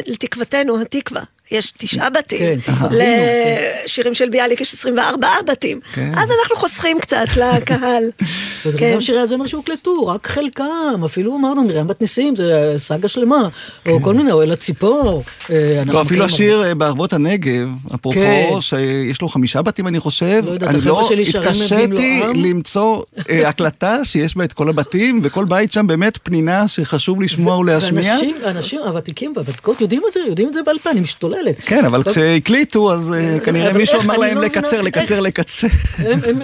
שלתקוותנו, 0.06 0.80
התקווה, 0.80 1.22
יש 1.53 1.72
תשעה 1.78 2.11
בתים. 2.11 2.38
כן. 2.38 2.72
לשירים 2.90 4.14
של 4.14 4.28
ביאליק 4.28 4.61
יש 4.61 4.74
24 4.74 5.28
בתים. 5.46 5.80
כן. 5.92 6.11
אז 6.16 6.30
אנחנו 6.40 6.57
חוסכים 6.57 6.98
קצת 7.00 7.26
לקהל. 7.36 8.05
וזה 8.66 8.78
כן. 8.78 8.92
גם 8.94 9.00
שירי 9.00 9.20
הזמר 9.20 9.46
שהוקלטו, 9.46 10.07
רק 10.07 10.26
חלקם, 10.26 11.03
אפילו 11.05 11.36
אמרנו, 11.36 11.64
מרים 11.64 11.86
בת 11.86 12.00
ניסים, 12.00 12.36
זה 12.36 12.74
סאגה 12.76 13.09
שלמה, 13.09 13.48
או 13.88 14.03
כל 14.03 14.14
מיני, 14.14 14.32
או 14.32 14.42
אל 14.42 14.53
הציפור. 14.53 15.22
אה, 15.50 15.78
אנחנו 15.78 15.92
כן. 15.92 15.98
לא, 15.98 16.03
אפילו 16.03 16.24
השיר 16.24 16.64
אה, 16.64 16.74
בערבות 16.74 17.12
הנגב, 17.12 17.68
אפרופו, 17.94 18.20
כן. 18.20 18.61
שיש 18.61 19.22
לו 19.22 19.28
חמישה 19.28 19.62
בתים 19.62 19.86
אני 19.86 20.00
חושב, 20.00 20.42
לא 20.46 20.50
יודעת, 20.50 20.70
אני 20.70 20.84
לא 20.84 21.09
התקשיתי. 21.38 22.22
למצוא 22.34 23.03
אה, 23.30 23.48
הקלטה 23.48 24.05
שיש 24.05 24.36
בה 24.36 24.44
את 24.44 24.53
כל 24.53 24.68
הבתים, 24.68 25.20
וכל 25.22 25.44
בית 25.44 25.72
שם 25.72 25.86
באמת 25.86 26.18
פנינה 26.22 26.68
שחשוב 26.68 27.22
לשמוע 27.22 27.59
ולהשמיע. 27.59 28.14
האנשים 28.44 28.80
הוותיקים 28.80 29.32
והוותיקות 29.36 29.80
יודעים 29.80 30.03
את 30.09 30.12
זה, 30.12 30.20
יודעים 30.28 30.48
את 30.48 30.55
זה 30.55 30.62
בעל 30.62 30.78
פה, 30.82 30.90
אני 30.90 31.00
משתוללת. 31.43 31.61
כן, 31.66 31.84
אבל 31.84 32.03
כשהקליטו, 32.03 32.93
אז 32.93 33.14
אה, 33.14 33.40
כנראה 33.40 33.70
אבל 33.70 33.78
מישהו 33.78 34.01
אמר 34.01 34.16
להם 34.16 34.36
לא 34.36 34.43
לקצר? 34.43 34.82
לקצר, 34.82 35.20
לקצר. 35.20 35.66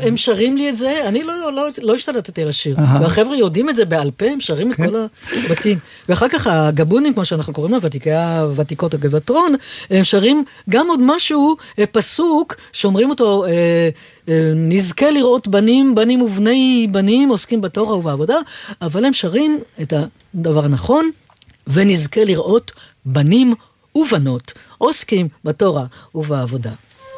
הם, 0.03 0.17
שרים 0.17 0.57
לי 0.57 0.69
את 0.69 0.77
זה, 0.77 1.09
אני 1.09 1.23
לא, 1.23 1.53
לא, 1.53 1.69
לא 1.83 1.95
השתלטתי 1.95 2.43
על 2.43 2.49
השיר. 2.49 2.77
והחבר'ה 3.01 3.37
יודעים 3.37 3.71
את 3.71 3.77
זה 3.77 3.85
בעל 3.85 4.11
פה, 4.11 4.27
הם 4.27 4.41
שרים 4.41 4.73
את 4.73 4.77
כל 4.77 5.07
הבתים. 5.33 5.79
ואחר 6.09 6.29
כך 6.29 6.47
הגבונים, 6.47 7.15
כמו 7.15 7.25
שאנחנו 7.25 7.53
קוראים 7.53 7.73
להם, 7.73 7.81
ותיקי 7.85 8.13
הוותיקות 8.13 8.95
הגבעתרון, 8.95 9.55
הם 9.91 10.05
שרים 10.05 10.45
גם 10.71 10.89
עוד 10.89 11.01
משהו, 11.03 11.57
אה, 11.79 11.87
פסוק, 11.87 12.55
שאומרים 12.73 13.11
אותו, 13.11 13.45
אה, 13.45 13.51
אה, 14.29 14.53
נזכה 14.55 15.11
לראות 15.11 15.49
בנים, 15.49 15.95
בנים 15.95 16.23
ובני 16.23 16.87
בנים, 16.91 17.29
עוסקים 17.29 17.61
בתורה 17.61 17.97
ובעבודה, 17.97 18.37
אבל 18.83 19.05
הם 19.05 19.13
שרים 19.13 19.61
את 19.83 19.93
הדבר 20.35 20.65
הנכון, 20.65 21.11
ונזכה 21.67 22.25
לראות 22.25 22.73
בנים 23.05 23.55
ובנות, 23.99 24.53
עוסקים 24.79 25.29
בתורה 25.45 25.85
ובעבודה. 26.15 26.71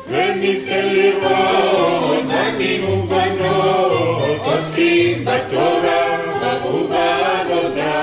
ונזכה 0.08 0.80
לראות 0.82 2.22
בנים 2.28 2.84
ובנות 2.88 4.40
עוסקים 4.44 5.24
בתורה 5.24 6.18
ובעבודה 6.64 8.02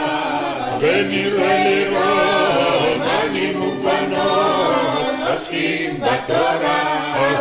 ונזכה 0.81 1.53
לראות 1.69 2.97
בנים 2.99 3.61
ובנות 3.61 5.15
עוסקים 5.33 5.99
בתורה 5.99 6.83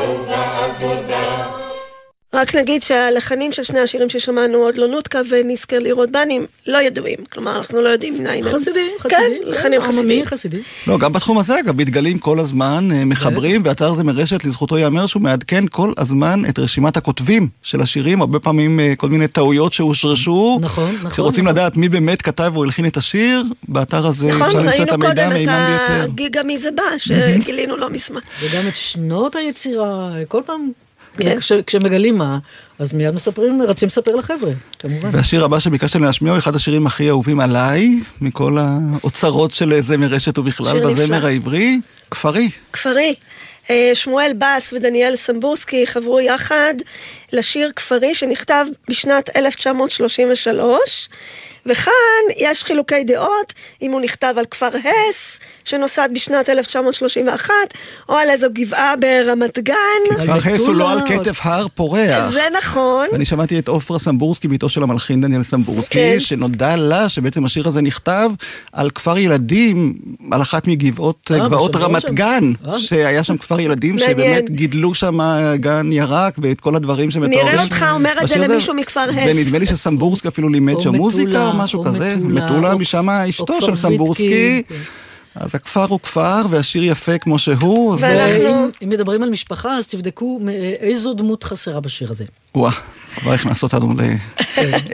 ובעבודה 0.08 1.35
רק 2.36 2.54
נגיד 2.54 2.82
שהלחנים 2.82 3.52
של 3.52 3.62
שני 3.62 3.80
השירים 3.80 4.08
ששמענו, 4.08 4.58
עוד 4.58 4.76
לא 4.76 4.88
נותקה 4.88 5.20
ונזכר 5.30 5.78
לראות 5.78 6.10
בנים, 6.10 6.46
לא 6.66 6.82
ידועים. 6.82 7.18
כלומר, 7.32 7.56
אנחנו 7.58 7.82
לא 7.82 7.88
יודעים 7.88 8.18
מניין 8.18 8.46
הם. 8.46 8.54
חסידי, 8.54 8.88
כן, 9.02 9.08
חסידי, 9.08 9.50
לחנים 9.50 9.80
עממי, 9.80 9.92
חסידיים. 9.92 10.24
חסידי. 10.24 10.60
לא, 10.86 10.98
גם 10.98 11.12
בתחום 11.12 11.38
הזה, 11.38 11.58
אגב, 11.60 11.80
מתגלים 11.80 12.18
כל 12.18 12.40
הזמן, 12.40 12.88
אה, 12.92 13.04
מחברים, 13.04 13.62
ואתר 13.64 13.94
זה 13.94 14.04
מרשת, 14.04 14.44
לזכותו 14.44 14.78
ייאמר 14.78 15.06
שהוא 15.06 15.22
מעדכן 15.22 15.64
כל 15.70 15.92
הזמן 15.98 16.42
את 16.48 16.58
רשימת 16.58 16.96
הכותבים 16.96 17.48
של 17.62 17.80
השירים, 17.80 18.20
הרבה 18.20 18.38
פעמים 18.38 18.80
אה, 18.80 18.92
כל 18.96 19.08
מיני 19.08 19.28
טעויות 19.28 19.72
שהושרשו. 19.72 20.58
נכון, 20.62 20.94
נכון. 20.94 21.10
כשרוצים 21.10 21.44
נכון. 21.44 21.54
לדעת 21.56 21.76
מי 21.76 21.88
באמת 21.88 22.22
כתב 22.22 22.52
או 22.56 22.64
הלחין 22.64 22.86
את 22.86 22.96
השיר, 22.96 23.42
באתר 23.68 24.06
הזה 24.06 24.26
נכון, 24.26 24.42
אפשר 24.42 24.58
למצוא 24.58 24.72
את 24.72 24.78
ראינו 24.78 24.92
המידע 24.92 25.08
קודם 25.08 25.18
את 25.18 25.32
המהימן 25.32 25.66
ביותר. 25.68 26.04
הגיגה 26.04 26.42
מי 26.42 26.58
זה 26.58 26.68
בא, 26.74 26.82
שגילינו 26.98 27.76
לא 27.76 27.90
מזמן. 27.90 28.20
וגם 28.40 28.68
את 28.68 28.76
שנות 28.76 29.36
היצירה, 29.36 30.10
כל 30.28 30.40
פעם, 30.46 30.70
כן. 31.24 31.40
כש, 31.40 31.52
כשמגלים 31.52 32.18
מה, 32.18 32.38
אז 32.78 32.92
מיד 32.92 33.14
מספרים, 33.14 33.62
רצים 33.62 33.88
לספר 33.88 34.16
לחבר'ה, 34.16 34.52
כמובן. 34.78 35.08
והשיר 35.12 35.44
הבא 35.44 35.58
שביקשת 35.58 35.96
להשמיע 35.96 36.32
הוא 36.32 36.38
אחד 36.38 36.54
השירים 36.54 36.86
הכי 36.86 37.08
אהובים 37.08 37.40
עליי, 37.40 37.90
מכל 38.20 38.56
האוצרות 38.58 39.50
של 39.50 39.80
זמר 39.82 40.06
רשת 40.06 40.38
ובכלל 40.38 40.80
בזמר 40.80 41.16
נפלא. 41.16 41.28
העברי, 41.28 41.80
כפרי. 42.10 42.50
כפרי. 42.72 43.14
אה, 43.70 43.90
שמואל 43.94 44.32
בס 44.38 44.72
ודניאל 44.72 45.16
סמבורסקי 45.16 45.86
חברו 45.86 46.20
יחד 46.20 46.74
לשיר 47.32 47.72
כפרי 47.76 48.14
שנכתב 48.14 48.66
בשנת 48.90 49.36
1933, 49.36 51.08
וכאן 51.66 51.92
יש 52.36 52.64
חילוקי 52.64 53.04
דעות 53.04 53.52
אם 53.82 53.92
הוא 53.92 54.00
נכתב 54.00 54.34
על 54.38 54.44
כפר 54.44 54.68
הס 54.68 55.35
שנוסד 55.66 56.08
בשנת 56.12 56.48
1931, 56.48 57.54
או 58.08 58.14
על 58.14 58.30
איזו 58.30 58.46
גבעה 58.52 58.94
ברמת 58.96 59.58
גן. 59.58 59.74
כפר 60.16 60.50
הס 60.52 60.66
הוא 60.66 60.74
לא 60.74 60.92
על 60.92 60.98
כתף 61.08 61.38
הר 61.42 61.66
פורח. 61.74 62.30
זה 62.30 62.42
נכון. 62.58 63.08
ואני 63.12 63.24
שמעתי 63.24 63.58
את 63.58 63.68
עופרה 63.68 63.98
סמבורסקי, 63.98 64.48
בתו 64.48 64.68
של 64.68 64.82
המלחין 64.82 65.20
דניאל 65.20 65.42
סמבורסקי, 65.42 65.94
כן. 65.94 66.20
שנודע 66.20 66.76
לה 66.76 67.08
שבעצם 67.08 67.44
השיר 67.44 67.68
הזה 67.68 67.82
נכתב 67.82 68.30
על 68.72 68.90
כפר 68.90 69.18
ילדים, 69.18 69.94
על 70.30 70.42
אחת 70.42 70.66
מגבעות 70.66 71.30
אה, 71.34 71.38
גבעות 71.38 71.76
רמת 71.76 72.02
שם. 72.02 72.14
גן, 72.14 72.52
אה. 72.68 72.78
שהיה 72.78 73.24
שם 73.24 73.36
כפר 73.36 73.60
ילדים, 73.60 73.96
מעניין. 73.96 74.10
שבאמת 74.10 74.50
גידלו 74.50 74.94
שם 74.94 75.18
גן 75.54 75.92
ירק 75.92 76.34
ואת 76.38 76.60
כל 76.60 76.76
הדברים 76.76 77.10
שמתוארים. 77.10 77.46
נראה 77.46 77.64
אותך 77.64 77.84
אומר 77.92 78.14
את 78.22 78.28
זה. 78.28 78.36
למישהו 78.36 78.74
מכפר 78.74 79.00
הס. 79.00 79.14
ונדמה 79.26 79.58
לי 79.58 79.66
שסמבורסקי 79.66 80.28
אפילו 80.28 80.48
לימד 80.48 80.80
שם 80.80 80.94
מוזיקה 80.94 81.48
או 81.48 81.56
משהו 81.56 81.80
או 81.80 81.84
כזה. 81.84 82.14
מטולה, 82.20 82.74
משם 82.74 83.10
אשתו 83.10 83.62
של 83.62 83.74
סמבורסקי. 83.74 84.62
אז 85.36 85.54
הכפר 85.54 85.84
הוא 85.84 86.00
כפר, 86.00 86.42
והשיר 86.50 86.84
יפה 86.84 87.18
כמו 87.18 87.38
שהוא. 87.38 87.94
ו- 87.94 87.98
ואם 88.00 88.70
אם 88.82 88.88
מדברים 88.88 89.22
על 89.22 89.30
משפחה, 89.30 89.76
אז 89.76 89.86
תבדקו 89.86 90.40
איזו 90.80 91.14
דמות 91.14 91.44
חסרה 91.44 91.80
בשיר 91.80 92.10
הזה. 92.10 92.24
וואה, 92.54 92.72
כבר 93.16 93.32
הכנס 93.32 93.62
אותנו 93.62 93.94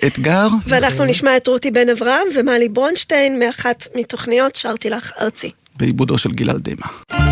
לאתגר. 0.03 0.49
ואנחנו 0.69 1.05
נשמע 1.05 1.37
את 1.37 1.47
רותי 1.47 1.71
בן 1.71 1.89
אברהם 1.89 2.27
ומלי 2.37 2.69
ברונשטיין 2.69 3.39
מאחת 3.39 3.87
מתוכניות 3.95 4.55
שרתי 4.55 4.91
לך 4.91 5.13
ארצי. 5.21 5.51
בעיבודו 5.77 6.19
של 6.19 6.31
גלעד 6.31 6.69
דמע. 6.69 7.32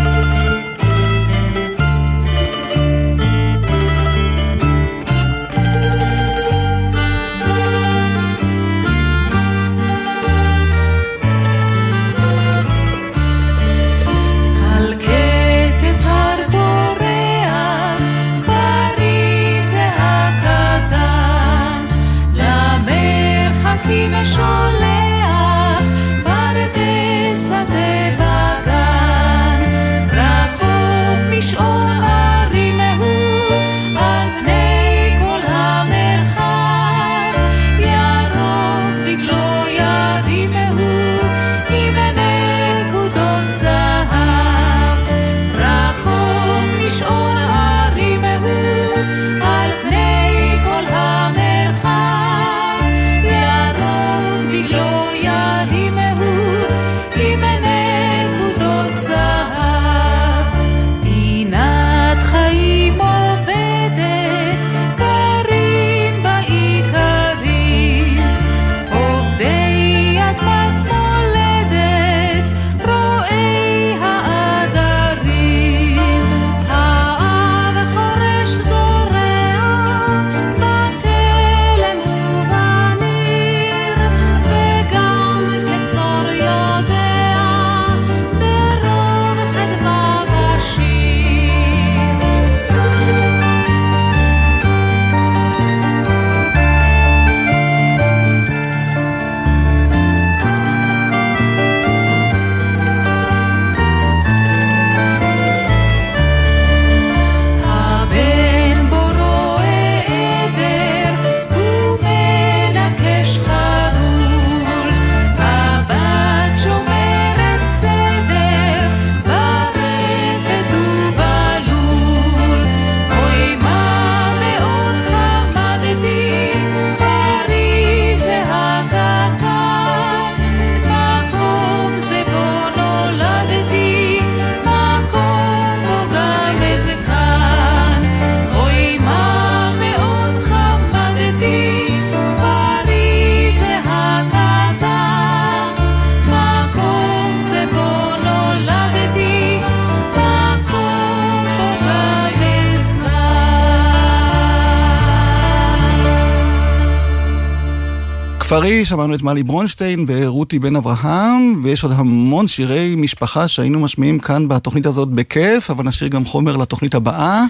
שמענו 158.85 159.15
את 159.15 159.21
מלי 159.21 159.43
ברונשטיין 159.43 160.05
ורותי 160.07 160.59
בן 160.59 160.75
אברהם, 160.75 161.61
ויש 161.63 161.83
עוד 161.83 161.91
המון 161.95 162.47
שירי 162.47 162.95
משפחה 162.97 163.47
שהיינו 163.47 163.79
משמיעים 163.79 164.19
כאן 164.19 164.47
בתוכנית 164.47 164.85
הזאת 164.85 165.09
בכיף, 165.09 165.69
אבל 165.69 165.83
נשאיר 165.83 166.09
גם 166.09 166.25
חומר 166.25 166.57
לתוכנית 166.57 166.95
הבאה. 166.95 167.43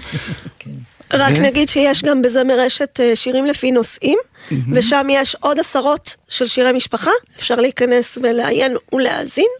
רק 1.12 1.34
נגיד 1.34 1.68
שיש 1.68 2.02
גם 2.02 2.22
בזמר 2.22 2.60
רשת 2.60 3.00
אה, 3.00 3.16
שירים 3.16 3.44
לפי 3.44 3.70
נושאים, 3.70 4.18
ושם 4.72 5.06
יש 5.10 5.36
עוד 5.40 5.58
עשרות 5.58 6.16
של 6.28 6.46
שירי 6.46 6.72
משפחה, 6.72 7.10
אפשר 7.36 7.56
להיכנס 7.56 8.18
ולעיין 8.22 8.76
ולהאזין. 8.92 9.50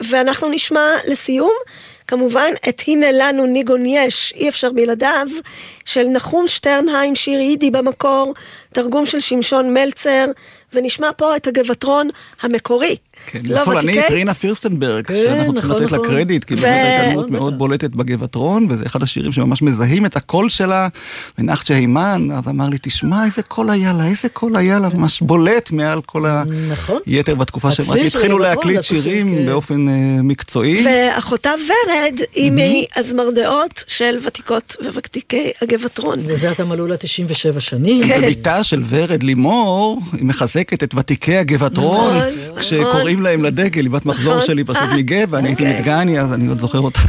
ואנחנו 0.00 0.48
נשמע 0.48 0.86
לסיום, 1.08 1.52
כמובן, 2.06 2.50
את 2.68 2.82
הנה 2.86 3.06
לנו 3.12 3.46
ניגון 3.46 3.86
יש, 3.86 4.32
אי 4.36 4.48
אפשר 4.48 4.72
בלעדיו, 4.72 5.26
של 5.84 6.02
נחום 6.02 6.48
שטרנהיים, 6.48 7.14
שיר 7.14 7.40
יידי 7.40 7.70
במקור, 7.70 8.34
תרגום 8.72 9.06
של 9.06 9.20
שמשון 9.20 9.74
מלצר, 9.74 10.26
ונשמע 10.72 11.10
פה 11.16 11.36
את 11.36 11.46
הגבעטרון 11.46 12.08
המקורי. 12.40 12.96
כן, 13.26 13.38
לא 13.44 13.60
הסולנית 13.60 13.98
ותיקי? 13.98 14.14
רינה 14.14 14.34
פירסטנברג, 14.34 15.06
כן, 15.06 15.14
שאנחנו 15.14 15.54
צריכים 15.54 15.70
נכון, 15.70 15.82
לתת 15.82 15.92
לה 15.92 15.98
נכון. 15.98 16.10
קרדיט, 16.10 16.44
כי 16.44 16.54
באמת 16.54 16.66
הייתה 16.66 17.10
דמות 17.10 17.24
נכון, 17.24 17.38
מאוד 17.38 17.58
בולטת 17.58 17.90
בגבעטרון, 17.90 18.66
וזה 18.70 18.86
אחד 18.86 19.02
השירים 19.02 19.32
שממש 19.32 19.62
מזהים 19.62 20.06
את 20.06 20.16
הקול 20.16 20.48
שלה, 20.48 20.88
ונחצ'ה 21.38 21.74
היימן, 21.74 22.28
אז 22.34 22.48
אמר 22.48 22.68
לי, 22.68 22.76
תשמע 22.82 23.24
איזה 23.24 23.42
קול 23.42 23.70
היה 23.70 23.92
לה, 23.92 24.06
איזה 24.06 24.28
קול 24.28 24.56
היה 24.56 24.78
לה, 24.78 24.88
ממש 24.94 25.20
בולט 25.20 25.70
מעל 25.70 26.00
כל 26.06 26.24
היתר 27.06 27.34
בתקופה 27.34 27.70
שהם 27.70 27.90
רק 27.90 27.98
התחילו 27.98 28.38
נכון, 28.38 28.40
להקליט 28.40 28.82
שירים 28.82 29.38
כן. 29.38 29.46
באופן 29.46 29.88
אה, 29.88 30.22
מקצועי. 30.22 30.86
ואחותה 30.86 31.50
ורד 31.50 32.20
היא 32.34 32.52
מהזמרות 32.52 33.84
של 33.86 34.18
ותיקות 34.26 34.76
וותיקי 34.94 35.50
הגבעטרון. 35.62 36.18
וזה 36.26 36.52
עתה 36.52 36.64
מלאו 36.64 36.86
לה 36.86 36.96
97 36.96 37.60
שנים. 37.60 38.08
כן. 38.08 38.20
ובתה 38.24 38.64
של 38.64 38.82
ורד 38.88 39.22
לימור, 39.22 40.00
היא 40.12 40.24
מחזקת 40.24 40.82
את 40.82 40.94
ותיקי 40.94 41.36
הגבעטרון, 41.36 42.16
נכון, 42.16 42.62
כשקוראים 43.08 43.22
להם 43.22 43.44
לדגל, 43.44 43.82
היא 43.82 43.90
בת 43.90 44.06
מחזור 44.06 44.34
נכון. 44.34 44.46
שלי 44.46 44.64
פשוט 44.64 44.82
מגבע, 44.96 45.24
ואני 45.30 45.48
הייתי 45.48 45.62
אוקיי. 45.64 45.80
מדגני, 45.80 46.20
אז 46.20 46.32
אני 46.32 46.46
עוד 46.46 46.58
זוכר 46.58 46.80
אותה. 46.80 47.00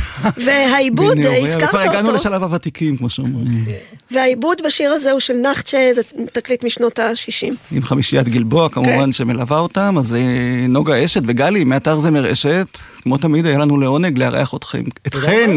והעיבוד, 0.46 1.18
הזכרת 1.18 1.64
וכבר 1.64 1.80
הגענו 1.80 2.08
אותו, 2.08 2.18
לשלב 2.18 2.44
הוותיקים, 2.44 2.98
כמו 2.98 3.10
שאומרים. 3.10 3.66
והעיבוד 4.12 4.58
בשיר 4.66 4.92
הזה 4.92 5.12
הוא 5.12 5.20
של 5.20 5.34
נחצ'ה, 5.34 5.90
זה 5.96 6.02
תקליט 6.34 6.64
משנות 6.64 7.00
ה-60. 7.00 7.56
עם 7.72 7.84
חמישיית 7.84 8.28
גלבוע 8.28 8.70
כמובן 8.70 9.06
כן. 9.06 9.12
שמלווה 9.12 9.60
אותם, 9.60 9.96
אז 10.00 10.16
אה, 10.16 10.68
נוגה 10.70 11.06
אשת 11.06 11.22
וגלי 11.26 11.64
מאתר 11.64 12.00
זמר 12.00 12.32
אשת, 12.32 12.78
כמו 13.04 13.18
תמיד 13.18 13.46
היה 13.46 13.58
לנו 13.58 13.78
לעונג 13.78 14.18
לארח 14.20 14.54
אתכם, 14.56 14.84
אתכן, 15.08 15.52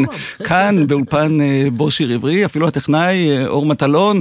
כאן 0.44 0.86
באולפן 0.86 1.40
אה, 1.40 1.64
בו 1.72 1.90
שיר 1.90 2.10
עברי, 2.14 2.44
אפילו 2.44 2.68
הטכנאי 2.68 3.30
אה, 3.30 3.46
אור 3.46 3.66
מטלון 3.66 4.20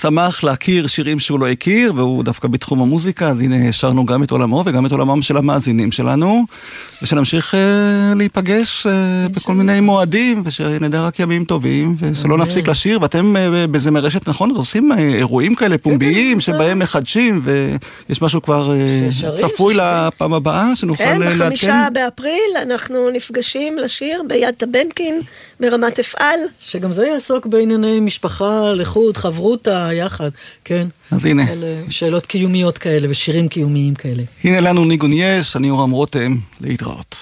שמח 0.00 0.44
להכיר 0.44 0.86
שירים 0.86 1.18
שהוא 1.18 1.40
לא 1.40 1.48
הכיר, 1.48 1.92
והוא 1.96 2.24
דווקא 2.24 2.48
בתחום 2.48 2.80
המוזיקה, 2.80 3.28
אז 3.28 3.40
הנה 3.40 3.72
שרנו 3.72 4.06
גם 4.06 4.22
את 4.22 4.30
עולמו 4.30 4.62
וגם 4.66 4.86
את 4.86 4.92
עולמם 4.92 5.22
של 5.22 5.36
המאזינים 5.36 5.92
שלנו, 5.92 6.44
ושנמשיך 7.02 7.54
אה, 7.54 7.60
להיפגש 8.16 8.86
אה, 8.86 8.92
בכל 9.28 9.52
מיני 9.52 9.80
מועדים, 9.80 10.42
ושנדע 10.44 11.06
רק 11.06 11.20
ימים 11.20 11.44
טובים, 11.44 11.94
ושלא 11.98 12.38
נפסיק 12.38 12.68
לשיר, 12.68 12.98
ואתם 13.02 13.36
אה, 13.36 13.66
בזמר 13.66 14.00
רשת, 14.00 14.28
נכון, 14.28 14.50
אז 14.50 14.56
עושים 14.56 14.92
אה, 14.92 14.98
אירועים 14.98 15.54
כאלה 15.54 15.78
פומביים, 15.78 16.40
שבהם 16.40 16.78
מחדשים, 16.78 17.40
ויש 17.42 18.22
משהו 18.22 18.42
כבר 18.42 18.72
אה, 18.72 19.08
ששרים, 19.10 19.48
צפוי 19.48 19.74
לפעם 19.74 20.34
הבאה, 20.34 20.76
שנוכל 20.76 21.04
כן, 21.04 21.22
אה, 21.22 21.28
לעדכן. 21.28 21.44
בחמישה 21.44 21.88
באפריל 21.92 22.56
אנחנו 22.62 23.10
נפגשים 23.10 23.78
לשיר 23.78 24.22
ביד 24.28 24.54
טבנקין 24.56 25.20
ברמת 25.60 25.98
אפעל. 25.98 26.38
שגם 26.60 26.92
זה 26.92 27.06
יעסוק 27.06 27.46
בענייני 27.46 28.00
משפחה, 28.00 28.72
לחוד, 28.72 29.16
חברותה, 29.16 29.83
יחד, 29.92 30.30
כן. 30.64 30.86
אז 31.10 31.26
הנה. 31.26 31.52
אלה 31.52 31.82
שאלות 31.88 32.26
קיומיות 32.26 32.78
כאלה 32.78 33.06
ושירים 33.10 33.48
קיומיים 33.48 33.94
כאלה. 33.94 34.22
הנה 34.44 34.60
לנו 34.60 34.84
ניגון 34.84 35.12
יש, 35.12 35.56
אני 35.56 35.68
יורם 35.68 35.90
רותם, 35.90 36.36
להתראות. 36.60 37.16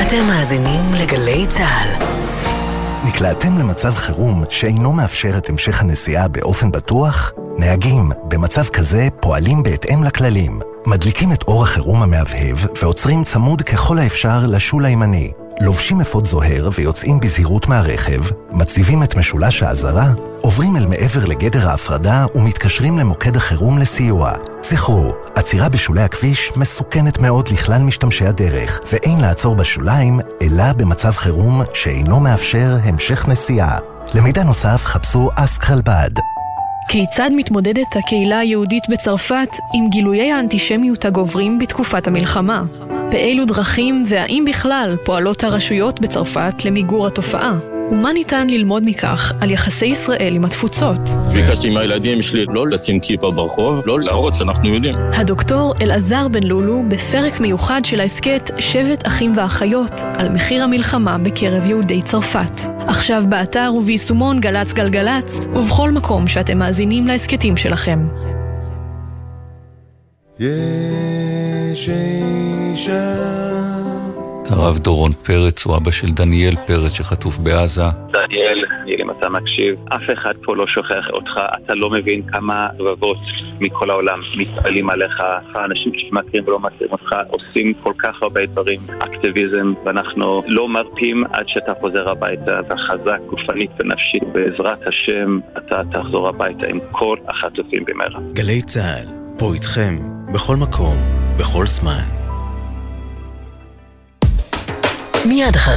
אתם 0.00 0.26
מאזינים 0.26 0.94
לגלי 0.94 1.46
צה"ל. 1.46 1.88
נקלעתם 3.08 3.58
למצב 3.58 3.94
חירום 3.94 4.44
שאינו 4.50 4.92
מאפשר 4.92 5.38
את 5.38 5.48
המשך 5.48 5.80
הנסיעה 5.80 6.28
באופן 6.28 6.70
בטוח? 6.70 7.32
נהגים, 7.58 8.10
במצב 8.28 8.64
כזה 8.64 9.08
פועלים 9.20 9.62
בהתאם 9.62 10.04
לכללים. 10.04 10.60
מדליקים 10.86 11.32
את 11.32 11.42
אור 11.42 11.62
החירום 11.62 12.02
המהבהב 12.02 12.56
ועוצרים 12.82 13.24
צמוד 13.24 13.62
ככל 13.62 13.98
האפשר 13.98 14.46
לשול 14.48 14.84
הימני. 14.84 15.32
לובשים 15.60 16.00
אפוד 16.00 16.26
זוהר 16.26 16.70
ויוצאים 16.74 17.20
בזהירות 17.20 17.66
מהרכב, 17.68 18.20
מציבים 18.52 19.02
את 19.02 19.16
משולש 19.16 19.62
האזהרה, 19.62 20.12
עוברים 20.40 20.76
אל 20.76 20.86
מעבר 20.86 21.24
לגדר 21.24 21.68
ההפרדה 21.68 22.26
ומתקשרים 22.34 22.98
למוקד 22.98 23.36
החירום 23.36 23.78
לסיוע. 23.78 24.32
זכרו, 24.62 25.12
עצירה 25.34 25.68
בשולי 25.68 26.02
הכביש 26.02 26.52
מסוכנת 26.56 27.18
מאוד 27.18 27.48
לכלל 27.48 27.82
משתמשי 27.82 28.26
הדרך, 28.26 28.80
ואין 28.92 29.20
לעצור 29.20 29.54
בשוליים, 29.56 30.20
אלא 30.42 30.72
במצב 30.72 31.12
חירום 31.12 31.62
שאינו 31.74 32.20
מאפשר 32.20 32.76
המשך 32.82 33.28
נסיעה. 33.28 33.78
למידע 34.14 34.44
נוסף 34.44 34.80
חפשו 34.84 35.30
אסק 35.34 35.62
חלבד. 35.62 36.35
כיצד 36.88 37.30
מתמודדת 37.36 37.96
הקהילה 37.96 38.38
היהודית 38.38 38.82
בצרפת 38.88 39.48
עם 39.74 39.88
גילויי 39.90 40.32
האנטישמיות 40.32 41.04
הגוברים 41.04 41.58
בתקופת 41.58 42.06
המלחמה? 42.06 42.62
באילו 43.10 43.44
דרכים 43.44 44.04
והאם 44.06 44.44
בכלל 44.48 44.96
פועלות 45.04 45.44
הרשויות 45.44 46.00
בצרפת 46.00 46.64
למיגור 46.64 47.06
התופעה? 47.06 47.75
ומה 47.90 48.12
ניתן 48.12 48.46
ללמוד 48.46 48.82
מכך 48.86 49.32
על 49.40 49.50
יחסי 49.50 49.86
ישראל 49.86 50.34
עם 50.34 50.44
התפוצות? 50.44 51.00
ביקשתי 51.32 51.74
מהילדים 51.74 52.22
שלי 52.22 52.44
לא 52.48 52.68
לשים 52.68 53.00
כיפה 53.00 53.30
ברחוב, 53.30 53.86
לא 53.86 54.00
להראות 54.00 54.34
שאנחנו 54.34 54.74
יודעים. 54.74 54.94
הדוקטור 55.12 55.74
אלעזר 55.82 56.28
בן 56.28 56.42
לולו 56.42 56.82
בפרק 56.88 57.40
מיוחד 57.40 57.84
של 57.84 58.00
ההסכת 58.00 58.50
שבט 58.58 59.06
אחים 59.06 59.32
ואחיות 59.36 59.92
על 60.14 60.28
מחיר 60.28 60.62
המלחמה 60.62 61.18
בקרב 61.18 61.66
יהודי 61.66 62.02
צרפת. 62.02 62.60
עכשיו 62.78 63.24
באתר 63.28 63.72
וביישומון 63.76 64.40
גל"צ 64.40 64.72
גלגלצ 64.72 65.40
ובכל 65.54 65.90
מקום 65.90 66.28
שאתם 66.28 66.58
מאזינים 66.58 67.06
להסכתים 67.06 67.56
שלכם. 67.56 68.06
יש 70.40 71.88
אישה 71.88 73.55
הרב 74.50 74.78
דורון 74.78 75.12
פרץ 75.12 75.64
הוא 75.64 75.76
אבא 75.76 75.90
של 75.90 76.12
דניאל 76.12 76.56
פרץ 76.66 76.92
שחטוף 76.92 77.38
בעזה. 77.38 77.82
דניאל, 78.10 78.64
אם 79.00 79.10
אתה 79.10 79.28
מקשיב, 79.28 79.74
אף 79.88 80.02
אחד 80.12 80.32
פה 80.44 80.56
לא 80.56 80.66
שוכח 80.66 81.04
אותך, 81.10 81.40
אתה 81.64 81.74
לא 81.74 81.90
מבין 81.90 82.22
כמה 82.22 82.68
רבבות 82.78 83.16
מכל 83.60 83.90
העולם 83.90 84.20
מתפעלים 84.36 84.90
עליך, 84.90 85.22
האנשים 85.54 85.92
שמכירים 85.94 86.48
ולא 86.48 86.58
מכירים 86.58 86.92
אותך 86.92 87.14
עושים 87.28 87.74
כל 87.82 87.92
כך 87.98 88.22
הרבה 88.22 88.46
דברים, 88.46 88.80
אקטיביזם, 88.98 89.74
ואנחנו 89.84 90.42
לא 90.46 90.68
מרפים 90.68 91.24
עד 91.32 91.44
שאתה 91.48 91.72
חוזר 91.80 92.10
הביתה, 92.10 92.60
אתה 92.60 92.74
חזק 92.76 93.18
גופנית 93.30 93.70
ונפשית, 93.80 94.22
בעזרת 94.32 94.78
השם 94.86 95.38
אתה 95.58 95.80
תחזור 95.92 96.28
הביתה 96.28 96.66
עם 96.66 96.78
כל 96.90 97.16
החטופים 97.28 97.84
במהרה. 97.86 98.20
גלי 98.32 98.62
צה"ל, 98.62 99.08
פה 99.38 99.54
איתכם, 99.54 99.94
בכל 100.34 100.56
מקום, 100.56 100.96
בכל 101.38 101.66
זמן. 101.66 102.25
מיד 105.26 105.56
אחרי 105.56 105.74